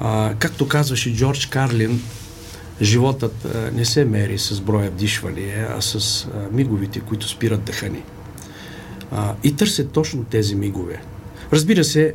А, 0.00 0.34
както 0.38 0.68
казваше 0.68 1.16
Джордж 1.16 1.46
Карлин, 1.46 2.02
животът 2.82 3.44
а, 3.44 3.70
не 3.74 3.84
се 3.84 4.04
мери 4.04 4.38
с 4.38 4.60
броя 4.60 4.90
вдишвания, 4.90 5.68
а 5.76 5.80
с 5.80 6.24
а, 6.24 6.28
миговите, 6.52 7.00
които 7.00 7.28
спират 7.28 7.64
дъхани. 7.64 8.02
А, 9.10 9.34
и 9.44 9.56
търсят 9.56 9.90
точно 9.90 10.24
тези 10.24 10.54
мигове. 10.54 11.00
Разбира 11.52 11.84
се, 11.84 12.14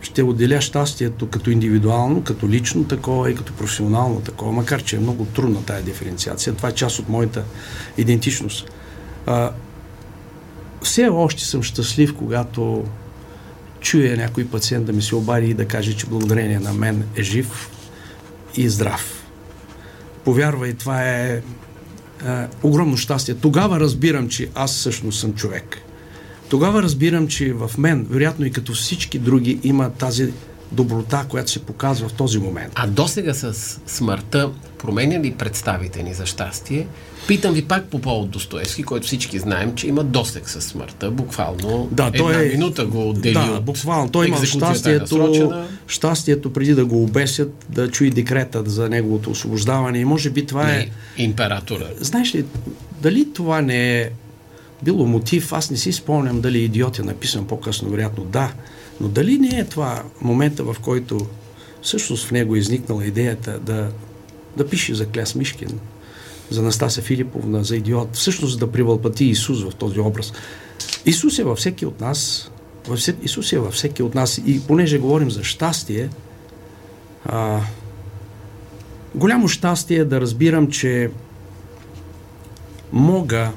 ще 0.00 0.22
отделя 0.22 0.60
щастието 0.60 1.28
като 1.28 1.50
индивидуално, 1.50 2.22
като 2.22 2.48
лично 2.48 2.84
такова 2.84 3.30
и 3.30 3.34
като 3.34 3.52
професионално 3.52 4.20
такова, 4.20 4.52
макар 4.52 4.82
че 4.82 4.96
е 4.96 5.00
много 5.00 5.24
трудна 5.24 5.64
тая 5.64 5.82
диференциация. 5.82 6.54
Това 6.54 6.68
е 6.68 6.74
част 6.74 6.98
от 6.98 7.08
моята 7.08 7.44
идентичност. 7.98 8.70
А, 9.26 9.50
все 10.84 11.08
още 11.08 11.44
съм 11.44 11.62
щастлив, 11.62 12.14
когато 12.14 12.84
чуя 13.80 14.16
някой 14.16 14.46
пациент 14.46 14.86
да 14.86 14.92
ми 14.92 15.02
се 15.02 15.16
обади 15.16 15.50
и 15.50 15.54
да 15.54 15.68
каже, 15.68 15.96
че 15.96 16.06
благодарение 16.06 16.58
на 16.58 16.72
мен 16.72 17.04
е 17.16 17.22
жив 17.22 17.70
и 18.56 18.68
здрав. 18.68 19.24
Повярвай, 20.24 20.74
това 20.74 21.02
е, 21.02 21.34
е 21.34 21.42
огромно 22.62 22.96
щастие. 22.96 23.34
Тогава 23.34 23.80
разбирам, 23.80 24.28
че 24.28 24.48
аз 24.54 24.74
всъщност 24.74 25.20
съм 25.20 25.34
човек. 25.34 25.78
тогава 26.48 26.82
разбирам, 26.82 27.28
че 27.28 27.52
в 27.52 27.70
мен, 27.78 28.06
вероятно 28.10 28.46
и 28.46 28.50
като 28.50 28.72
всички 28.72 29.18
други, 29.18 29.60
има 29.62 29.90
тази 29.90 30.32
доброта, 30.74 31.26
която 31.28 31.50
се 31.50 31.58
показва 31.58 32.08
в 32.08 32.12
този 32.12 32.38
момент. 32.38 32.72
А 32.74 32.86
досега 32.86 33.34
с 33.34 33.80
смъртта 33.86 34.50
променя 34.78 35.20
ли 35.20 35.32
представите 35.32 36.02
ни 36.02 36.14
за 36.14 36.26
щастие? 36.26 36.86
Питам 37.28 37.54
ви 37.54 37.64
пак 37.64 37.84
по 37.84 37.98
повод 37.98 38.30
Достоевски, 38.30 38.82
който 38.82 39.06
всички 39.06 39.38
знаем, 39.38 39.74
че 39.74 39.86
има 39.86 40.04
досег 40.04 40.50
с 40.50 40.60
смъртта. 40.60 41.10
Буквално 41.10 41.88
да, 41.92 42.06
една 42.06 42.18
той 42.18 42.46
е, 42.46 42.48
минута 42.48 42.86
го 42.86 43.08
отдели 43.10 43.34
Да, 43.34 43.60
буквално. 43.60 44.10
Той 44.10 44.26
има 44.26 44.46
щастието, 44.46 45.64
щастието 45.86 46.52
преди 46.52 46.74
да 46.74 46.84
го 46.84 47.02
обесят, 47.02 47.66
да 47.68 47.90
чуи 47.90 48.10
декрета 48.10 48.62
за 48.66 48.88
неговото 48.88 49.30
освобождаване. 49.30 49.98
И 49.98 50.04
може 50.04 50.30
би 50.30 50.46
това 50.46 50.64
не, 50.64 50.76
е... 50.76 50.88
Императора. 51.16 51.86
Знаеш 52.00 52.34
ли, 52.34 52.44
дали 53.02 53.32
това 53.32 53.62
не 53.62 54.00
е 54.00 54.10
било 54.82 55.06
мотив, 55.06 55.52
аз 55.52 55.70
не 55.70 55.76
си 55.76 55.92
спомням 55.92 56.40
дали 56.40 56.58
идиот 56.58 56.98
е 56.98 57.02
написан 57.02 57.46
по-късно, 57.46 57.90
вероятно 57.90 58.24
да, 58.24 58.52
но 59.00 59.08
дали 59.08 59.38
не 59.38 59.58
е 59.58 59.64
това 59.64 60.02
момента, 60.20 60.64
в 60.64 60.76
който 60.82 61.26
всъщност 61.82 62.26
в 62.26 62.30
него 62.30 62.56
е 62.56 62.58
изникнала 62.58 63.06
идеята 63.06 63.58
да, 63.58 63.88
да 64.56 64.68
пише 64.68 64.94
за 64.94 65.06
Кляс 65.06 65.34
Мишкин, 65.34 65.78
за 66.50 66.62
Настася 66.62 67.02
Филиповна, 67.02 67.64
за 67.64 67.76
идиот, 67.76 68.08
всъщност 68.12 68.60
да 68.60 68.72
привълпати 68.72 69.24
Исус 69.24 69.62
в 69.62 69.74
този 69.74 70.00
образ. 70.00 70.32
Исус 71.06 71.38
е 71.38 71.44
във 71.44 71.58
всеки 71.58 71.86
от 71.86 72.00
нас, 72.00 72.50
във 72.86 72.98
всеки, 72.98 73.24
Исус 73.24 73.52
е 73.52 73.58
във 73.58 73.74
всеки 73.74 74.02
от 74.02 74.14
нас 74.14 74.38
и 74.46 74.66
понеже 74.66 74.98
говорим 74.98 75.30
за 75.30 75.44
щастие, 75.44 76.08
а, 77.24 77.60
голямо 79.14 79.48
щастие 79.48 79.98
е 79.98 80.04
да 80.04 80.20
разбирам, 80.20 80.70
че 80.70 81.10
мога 82.92 83.52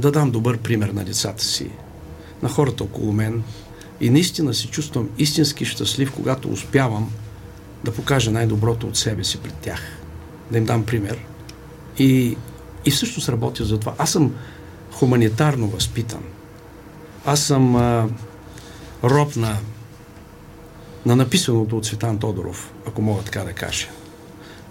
да 0.00 0.12
дам 0.12 0.30
добър 0.30 0.58
пример 0.58 0.88
на 0.88 1.04
децата 1.04 1.44
си, 1.44 1.70
на 2.42 2.48
хората 2.48 2.84
около 2.84 3.12
мен 3.12 3.42
и 4.00 4.10
наистина 4.10 4.54
се 4.54 4.66
чувствам 4.66 5.08
истински 5.18 5.64
щастлив, 5.64 6.12
когато 6.12 6.48
успявам 6.48 7.12
да 7.84 7.92
покажа 7.92 8.30
най-доброто 8.30 8.86
от 8.86 8.96
себе 8.96 9.24
си 9.24 9.38
пред 9.38 9.54
тях, 9.54 9.82
да 10.50 10.58
им 10.58 10.64
дам 10.64 10.84
пример. 10.84 11.18
И, 11.98 12.36
и 12.84 12.90
всъщност 12.90 13.28
работя 13.28 13.64
за 13.64 13.78
това. 13.78 13.94
Аз 13.98 14.10
съм 14.10 14.34
хуманитарно 14.92 15.68
възпитан. 15.68 16.22
Аз 17.24 17.40
съм 17.40 17.76
а, 17.76 18.08
роб 19.04 19.36
на, 19.36 19.56
на 21.06 21.16
написаното 21.16 21.76
от 21.76 21.86
Светан 21.86 22.18
Тодоров, 22.18 22.72
ако 22.86 23.02
мога 23.02 23.22
така 23.22 23.40
да 23.44 23.52
кажа. 23.52 23.88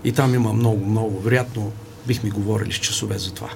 И 0.04 0.12
там 0.12 0.36
има 0.36 0.54
много, 0.54 0.86
много. 0.86 1.20
Вероятно, 1.20 1.72
бих 2.08 2.24
ми 2.24 2.30
говорили 2.30 2.74
с 2.74 2.76
часове 2.76 3.18
за 3.18 3.34
това. 3.34 3.50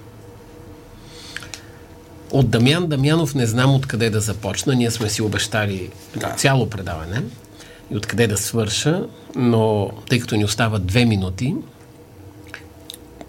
От 2.31 2.49
Дамян 2.49 2.87
Дамянов 2.87 3.35
не 3.35 3.45
знам 3.45 3.75
откъде 3.75 4.09
да 4.09 4.21
започна. 4.21 4.75
Ние 4.75 4.91
сме 4.91 5.09
си 5.09 5.21
обещали 5.21 5.89
да. 6.15 6.29
цяло 6.29 6.69
предаване 6.69 7.21
и 7.91 7.97
откъде 7.97 8.27
да 8.27 8.37
свърша, 8.37 9.07
но 9.35 9.91
тъй 10.09 10.19
като 10.19 10.35
ни 10.35 10.45
остават 10.45 10.85
две 10.85 11.05
минути, 11.05 11.55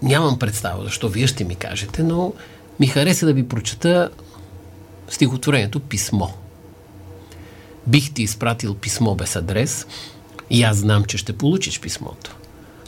нямам 0.01 0.39
представа 0.39 0.83
защо 0.83 1.09
вие 1.09 1.27
ще 1.27 1.43
ми 1.43 1.55
кажете, 1.55 2.03
но 2.03 2.33
ми 2.79 2.87
хареса 2.87 3.25
да 3.25 3.33
ви 3.33 3.47
прочета 3.47 4.09
стихотворението 5.09 5.79
Писмо. 5.79 6.27
Бих 7.87 8.13
ти 8.13 8.23
изпратил 8.23 8.75
писмо 8.75 9.15
без 9.15 9.35
адрес 9.35 9.87
и 10.49 10.63
аз 10.63 10.77
знам, 10.77 11.05
че 11.05 11.17
ще 11.17 11.37
получиш 11.37 11.79
писмото. 11.79 12.35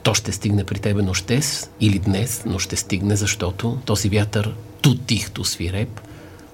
То 0.04 0.14
ще 0.14 0.32
стигне 0.32 0.64
при 0.64 0.80
тебе 0.80 1.02
нощес 1.02 1.70
или 1.80 2.00
днес, 2.00 2.44
но 2.46 2.60
ще 2.60 2.76
стигне, 2.76 3.16
защото 3.16 3.78
този 3.86 4.10
вятър 4.10 4.56
ту 4.84 4.96
тихто 4.96 5.46
свиреп, 5.46 6.02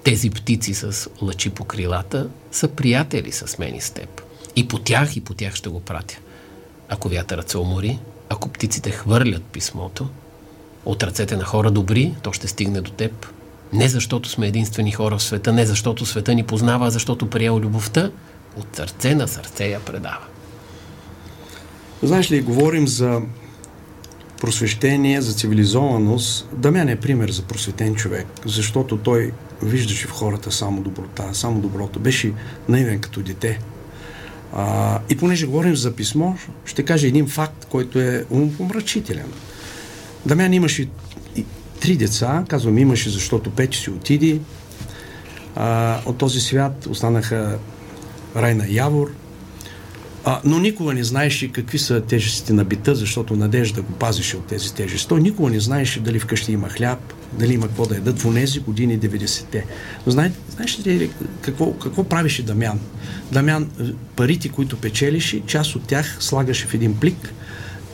тези 0.04 0.30
птици 0.30 0.74
с 0.74 1.10
лъчи 1.22 1.50
по 1.50 1.64
крилата 1.64 2.28
са 2.52 2.68
приятели 2.68 3.32
с 3.32 3.58
мен 3.58 3.74
и 3.74 3.80
с 3.80 3.90
теб. 3.90 4.22
И 4.56 4.68
по 4.68 4.78
тях, 4.78 5.16
и 5.16 5.20
по 5.20 5.34
тях 5.34 5.54
ще 5.54 5.68
го 5.68 5.80
пратя. 5.80 6.18
Ако 6.88 7.08
вятърът 7.08 7.50
се 7.50 7.58
умори, 7.58 7.98
ако 8.28 8.48
птиците 8.48 8.90
хвърлят 8.90 9.42
писмото, 9.42 10.08
от 10.84 11.02
ръцете 11.02 11.36
на 11.36 11.44
хора 11.44 11.70
добри, 11.70 12.14
то 12.22 12.32
ще 12.32 12.48
стигне 12.48 12.80
до 12.80 12.90
теб. 12.90 13.26
Не 13.72 13.88
защото 13.88 14.28
сме 14.28 14.46
единствени 14.46 14.92
хора 14.92 15.18
в 15.18 15.22
света, 15.22 15.52
не 15.52 15.66
защото 15.66 16.06
света 16.06 16.34
ни 16.34 16.42
познава, 16.42 16.86
а 16.86 16.90
защото 16.90 17.30
приел 17.30 17.58
любовта, 17.58 18.10
от 18.56 18.76
сърце 18.76 19.14
на 19.14 19.28
сърце 19.28 19.64
я 19.64 19.80
предава. 19.80 20.24
Знаеш 22.02 22.30
ли, 22.30 22.42
говорим 22.42 22.88
за 22.88 23.20
просвещение, 24.40 25.20
за 25.20 25.32
цивилизованост. 25.32 26.48
Дамян 26.52 26.88
е 26.88 26.96
пример 26.96 27.30
за 27.30 27.42
просветен 27.42 27.94
човек, 27.94 28.26
защото 28.46 28.96
той 28.96 29.32
виждаше 29.62 30.06
в 30.06 30.10
хората 30.10 30.52
само 30.52 30.82
доброта, 30.82 31.28
само 31.32 31.60
доброто. 31.60 32.00
Беше 32.00 32.32
наивен 32.68 32.98
като 32.98 33.20
дете. 33.20 33.58
А, 34.52 34.98
и 35.10 35.16
понеже 35.16 35.46
говорим 35.46 35.76
за 35.76 35.96
писмо, 35.96 36.34
ще 36.64 36.82
кажа 36.82 37.06
един 37.06 37.28
факт, 37.28 37.66
който 37.70 38.00
е 38.00 38.24
умопомрачителен. 38.30 39.32
Дамян 40.26 40.52
имаше 40.52 40.88
три 41.80 41.96
деца, 41.96 42.44
казвам 42.48 42.78
имаше, 42.78 43.10
защото 43.10 43.50
пече 43.50 43.80
си 43.80 43.90
отиди. 43.90 44.40
А, 45.56 46.00
от 46.06 46.18
този 46.18 46.40
свят 46.40 46.86
останаха 46.86 47.58
Райна 48.36 48.66
Явор, 48.68 49.12
а, 50.24 50.40
но 50.44 50.58
никога 50.58 50.94
не 50.94 51.04
знаеше 51.04 51.52
какви 51.52 51.78
са 51.78 52.00
тежестите 52.00 52.52
на 52.52 52.64
бита, 52.64 52.94
защото 52.94 53.36
Надежда 53.36 53.82
го 53.82 53.92
пазеше 53.92 54.36
от 54.36 54.46
тези 54.46 54.74
тежести. 54.74 55.08
Той 55.08 55.20
никога 55.20 55.50
не 55.50 55.60
знаеше 55.60 56.00
дали 56.00 56.18
вкъщи 56.18 56.52
има 56.52 56.68
хляб, 56.68 57.14
дали 57.32 57.54
има 57.54 57.66
какво 57.66 57.86
да 57.86 57.94
ядат 57.94 58.18
в 58.18 58.34
тези 58.34 58.60
години 58.60 58.98
90-те. 58.98 59.66
Но 60.06 60.12
знаете, 60.12 60.38
знаеш 60.50 60.86
ли 60.86 61.10
какво, 61.40 61.72
какво 61.72 62.04
правеше 62.04 62.42
Дамян? 62.42 62.80
Дамян 63.32 63.70
парите, 64.16 64.48
които 64.48 64.76
печелише, 64.76 65.40
част 65.46 65.76
от 65.76 65.82
тях 65.86 66.16
слагаше 66.20 66.66
в 66.66 66.74
един 66.74 66.96
плик 66.96 67.32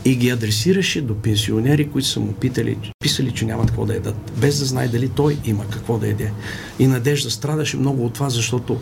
и 0.05 0.17
ги 0.17 0.31
адресираше 0.31 1.01
до 1.01 1.15
пенсионери, 1.15 1.91
които 1.91 2.09
са 2.09 2.21
му 2.21 2.33
питали, 2.33 2.79
писали, 3.01 3.33
че 3.33 3.45
нямат 3.45 3.67
какво 3.67 3.87
да 3.87 3.95
ядат, 3.95 4.33
без 4.37 4.59
да 4.59 4.65
знае 4.65 4.89
дали 4.89 5.09
той 5.09 5.39
има 5.45 5.65
какво 5.71 5.99
да 5.99 6.09
яде. 6.09 6.33
И 6.79 6.87
Надежда 6.87 7.31
страдаше 7.31 7.77
много 7.77 8.05
от 8.05 8.15
това, 8.15 8.31
защото 8.31 8.81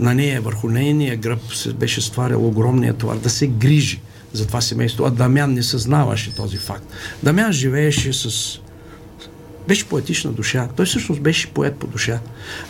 на 0.00 0.14
нея, 0.14 0.40
върху 0.40 0.68
нейния 0.68 1.16
гръб 1.16 1.54
се 1.54 1.72
беше 1.72 2.00
стварял 2.00 2.46
огромния 2.46 2.94
товар, 2.94 3.16
да 3.16 3.30
се 3.30 3.46
грижи 3.46 4.00
за 4.32 4.46
това 4.46 4.60
семейство. 4.60 5.04
А 5.04 5.10
Дамян 5.10 5.52
не 5.52 5.62
съзнаваше 5.62 6.34
този 6.34 6.56
факт. 6.56 6.84
Дамян 7.22 7.52
живееше 7.52 8.12
с 8.12 8.58
беше 9.68 9.88
поетична 9.88 10.32
душа. 10.32 10.68
Той 10.76 10.86
всъщност 10.86 11.20
беше 11.20 11.50
поет 11.50 11.76
по 11.76 11.86
душа. 11.86 12.20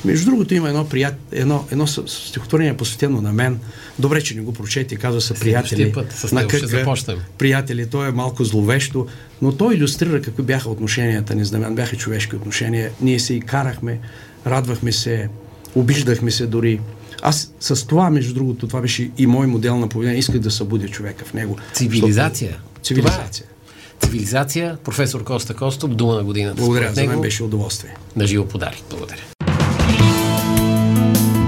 Между 0.05 0.31
другото 0.31 0.55
има 0.55 0.69
едно, 0.69 0.89
прият... 0.89 1.15
едно, 1.33 1.65
едно 1.71 1.87
стихотворение 1.87 2.77
посветено 2.77 3.21
на 3.21 3.33
мен. 3.33 3.59
Добре, 3.99 4.23
че 4.23 4.35
не 4.35 4.41
го 4.41 4.53
прочете, 4.53 4.97
казва 4.97 5.21
се 5.21 5.35
приятели. 5.35 5.93
Път 5.93 6.13
с 6.13 6.33
на 6.33 6.49
започнем. 6.65 7.19
Приятели, 7.39 7.87
той 7.87 8.09
е 8.09 8.13
малко 8.13 8.45
зловещо, 8.45 9.07
но 9.43 9.53
той 9.53 9.75
иллюстрира 9.75 10.23
какви 10.23 10.43
бяха 10.43 10.71
отношенията 10.71 11.35
ни 11.35 11.45
с 11.45 11.51
Дамян. 11.51 11.75
Бяха 11.75 11.97
човешки 11.97 12.37
отношения. 12.37 12.91
Ние 13.01 13.19
се 13.19 13.35
и 13.35 13.41
карахме, 13.41 14.01
радвахме 14.47 14.93
се, 14.93 15.29
обиждахме 15.75 16.31
се 16.31 16.47
дори. 16.47 16.81
Аз 17.23 17.51
с 17.61 17.87
това, 17.87 18.11
между 18.11 18.35
другото, 18.35 18.67
това 18.67 18.81
беше 18.81 19.11
и 19.19 19.27
мой 19.27 19.47
модел 19.47 19.79
на 19.79 19.89
поведение. 19.89 20.19
Исках 20.19 20.39
да 20.39 20.51
събудя 20.51 20.89
човека 20.89 21.25
в 21.25 21.35
него. 21.35 21.57
Цивилизация. 21.73 22.49
Защото... 22.49 22.83
Цивилизация. 22.83 23.47
Е. 23.47 24.07
Цивилизация. 24.07 24.77
Професор 24.85 25.25
Коста 25.25 25.55
Костов, 25.55 25.95
дума 25.95 26.15
на 26.15 26.25
годината. 26.25 26.57
Благодаря, 26.57 26.93
за 26.93 27.05
мен 27.05 27.21
беше 27.21 27.43
удоволствие. 27.43 27.97
На 28.17 28.27
живо 28.27 28.47
подарък. 28.47 28.79
Благодаря. 28.91 29.21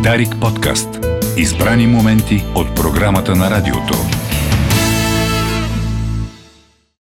Дарик 0.02 0.40
подкаст. 0.40 0.88
Избрани 1.36 1.86
моменти 1.86 2.44
от 2.54 2.74
програмата 2.74 3.36
на 3.36 3.50
радиото. 3.50 3.94